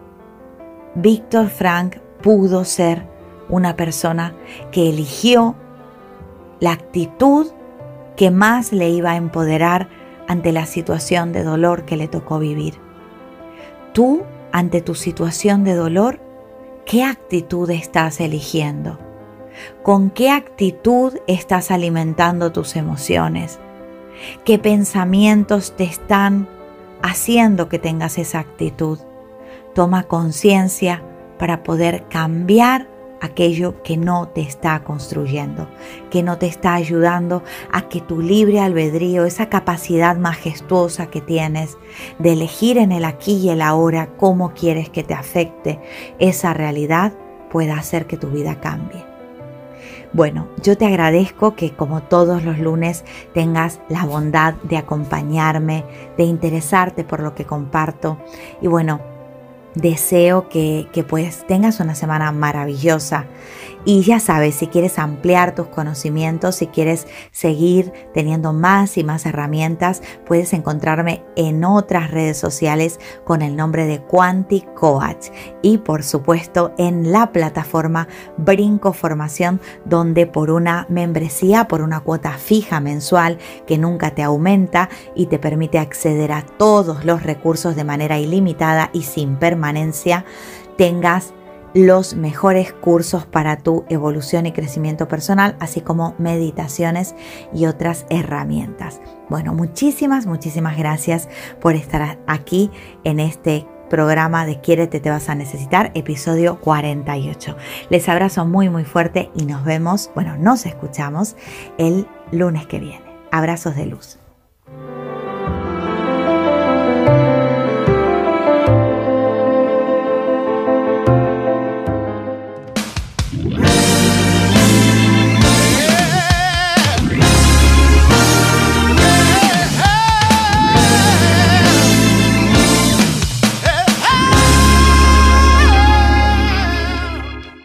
Víctor 0.95 1.49
Frank 1.49 1.97
pudo 2.21 2.65
ser 2.65 3.07
una 3.47 3.75
persona 3.75 4.33
que 4.71 4.89
eligió 4.89 5.55
la 6.59 6.71
actitud 6.71 7.47
que 8.15 8.31
más 8.31 8.73
le 8.73 8.89
iba 8.89 9.11
a 9.11 9.15
empoderar 9.15 9.89
ante 10.27 10.51
la 10.51 10.65
situación 10.65 11.31
de 11.31 11.43
dolor 11.43 11.85
que 11.85 11.97
le 11.97 12.07
tocó 12.07 12.37
vivir. 12.37 12.75
Tú, 13.93 14.23
ante 14.51 14.81
tu 14.81 14.93
situación 14.93 15.63
de 15.63 15.73
dolor, 15.73 16.19
¿qué 16.85 17.03
actitud 17.03 17.69
estás 17.69 18.19
eligiendo? 18.19 18.99
¿Con 19.83 20.09
qué 20.09 20.29
actitud 20.29 21.15
estás 21.27 21.71
alimentando 21.71 22.51
tus 22.51 22.75
emociones? 22.75 23.59
¿Qué 24.43 24.59
pensamientos 24.59 25.75
te 25.75 25.85
están 25.85 26.47
haciendo 27.01 27.69
que 27.69 27.79
tengas 27.79 28.17
esa 28.17 28.39
actitud? 28.39 28.99
Toma 29.73 30.03
conciencia 30.03 31.03
para 31.37 31.63
poder 31.63 32.05
cambiar 32.09 32.89
aquello 33.21 33.81
que 33.83 33.97
no 33.97 34.27
te 34.29 34.41
está 34.41 34.83
construyendo, 34.83 35.67
que 36.09 36.23
no 36.23 36.37
te 36.37 36.47
está 36.47 36.75
ayudando 36.75 37.43
a 37.71 37.83
que 37.83 38.01
tu 38.01 38.21
libre 38.21 38.59
albedrío, 38.59 39.25
esa 39.25 39.49
capacidad 39.49 40.17
majestuosa 40.17 41.07
que 41.07 41.21
tienes 41.21 41.77
de 42.17 42.33
elegir 42.33 42.77
en 42.77 42.91
el 42.91 43.05
aquí 43.05 43.37
y 43.37 43.49
el 43.49 43.61
ahora 43.61 44.09
cómo 44.17 44.53
quieres 44.53 44.89
que 44.89 45.03
te 45.03 45.13
afecte 45.13 45.79
esa 46.19 46.53
realidad, 46.53 47.13
pueda 47.49 47.77
hacer 47.77 48.05
que 48.05 48.17
tu 48.17 48.29
vida 48.29 48.59
cambie. 48.59 49.08
Bueno, 50.11 50.47
yo 50.63 50.75
te 50.75 50.87
agradezco 50.87 51.55
que 51.55 51.71
como 51.75 52.01
todos 52.01 52.43
los 52.43 52.57
lunes 52.57 53.05
tengas 53.33 53.79
la 53.89 54.05
bondad 54.05 54.55
de 54.63 54.77
acompañarme, 54.77 55.85
de 56.17 56.23
interesarte 56.23 57.03
por 57.03 57.19
lo 57.19 57.35
que 57.35 57.45
comparto. 57.45 58.17
Y 58.59 58.67
bueno, 58.67 59.01
Deseo 59.75 60.49
que, 60.49 60.87
pues 61.07 61.45
tengas 61.47 61.79
una 61.79 61.93
semana 61.93 62.31
maravillosa 62.31 63.25
y 63.85 64.01
ya 64.01 64.19
sabes, 64.19 64.55
si 64.55 64.67
quieres 64.67 64.99
ampliar 64.99 65.55
tus 65.55 65.67
conocimientos, 65.67 66.55
si 66.55 66.67
quieres 66.67 67.07
seguir 67.31 67.93
teniendo 68.13 68.53
más 68.53 68.97
y 68.97 69.03
más 69.03 69.25
herramientas, 69.25 70.01
puedes 70.25 70.53
encontrarme 70.53 71.23
en 71.35 71.63
otras 71.63 72.11
redes 72.11 72.37
sociales 72.37 72.99
con 73.23 73.41
el 73.41 73.55
nombre 73.55 73.85
de 73.85 74.01
Quanti 74.01 74.61
Coach 74.75 75.27
y 75.61 75.77
por 75.77 76.03
supuesto 76.03 76.73
en 76.77 77.11
la 77.11 77.31
plataforma 77.31 78.07
Brinco 78.37 78.93
Formación 78.93 79.61
donde 79.85 80.27
por 80.27 80.51
una 80.51 80.85
membresía, 80.89 81.67
por 81.67 81.81
una 81.81 82.01
cuota 82.01 82.33
fija 82.33 82.79
mensual 82.79 83.37
que 83.65 83.77
nunca 83.77 84.11
te 84.11 84.23
aumenta 84.23 84.89
y 85.15 85.27
te 85.27 85.39
permite 85.39 85.79
acceder 85.79 86.31
a 86.31 86.41
todos 86.41 87.05
los 87.05 87.23
recursos 87.23 87.75
de 87.75 87.83
manera 87.83 88.19
ilimitada 88.19 88.89
y 88.93 89.03
sin 89.03 89.37
permanencia, 89.37 90.25
tengas 90.77 91.33
los 91.73 92.15
mejores 92.15 92.73
cursos 92.73 93.25
para 93.25 93.57
tu 93.57 93.85
evolución 93.89 94.45
y 94.45 94.51
crecimiento 94.51 95.07
personal, 95.07 95.55
así 95.59 95.81
como 95.81 96.15
meditaciones 96.17 97.15
y 97.53 97.65
otras 97.65 98.05
herramientas. 98.09 99.01
Bueno, 99.29 99.53
muchísimas, 99.53 100.25
muchísimas 100.25 100.77
gracias 100.77 101.29
por 101.61 101.75
estar 101.75 102.19
aquí 102.27 102.71
en 103.03 103.19
este 103.19 103.67
programa 103.89 104.45
de 104.45 104.61
Quiérete 104.61 104.99
te 104.99 105.09
vas 105.09 105.29
a 105.29 105.35
necesitar, 105.35 105.91
episodio 105.95 106.61
48. 106.61 107.57
Les 107.89 108.07
abrazo 108.07 108.45
muy 108.45 108.69
muy 108.69 108.85
fuerte 108.85 109.31
y 109.35 109.45
nos 109.45 109.65
vemos, 109.65 110.11
bueno, 110.15 110.37
nos 110.37 110.65
escuchamos 110.65 111.35
el 111.77 112.07
lunes 112.31 112.67
que 112.67 112.79
viene. 112.79 113.03
Abrazos 113.31 113.75
de 113.75 113.87
luz. 113.87 114.18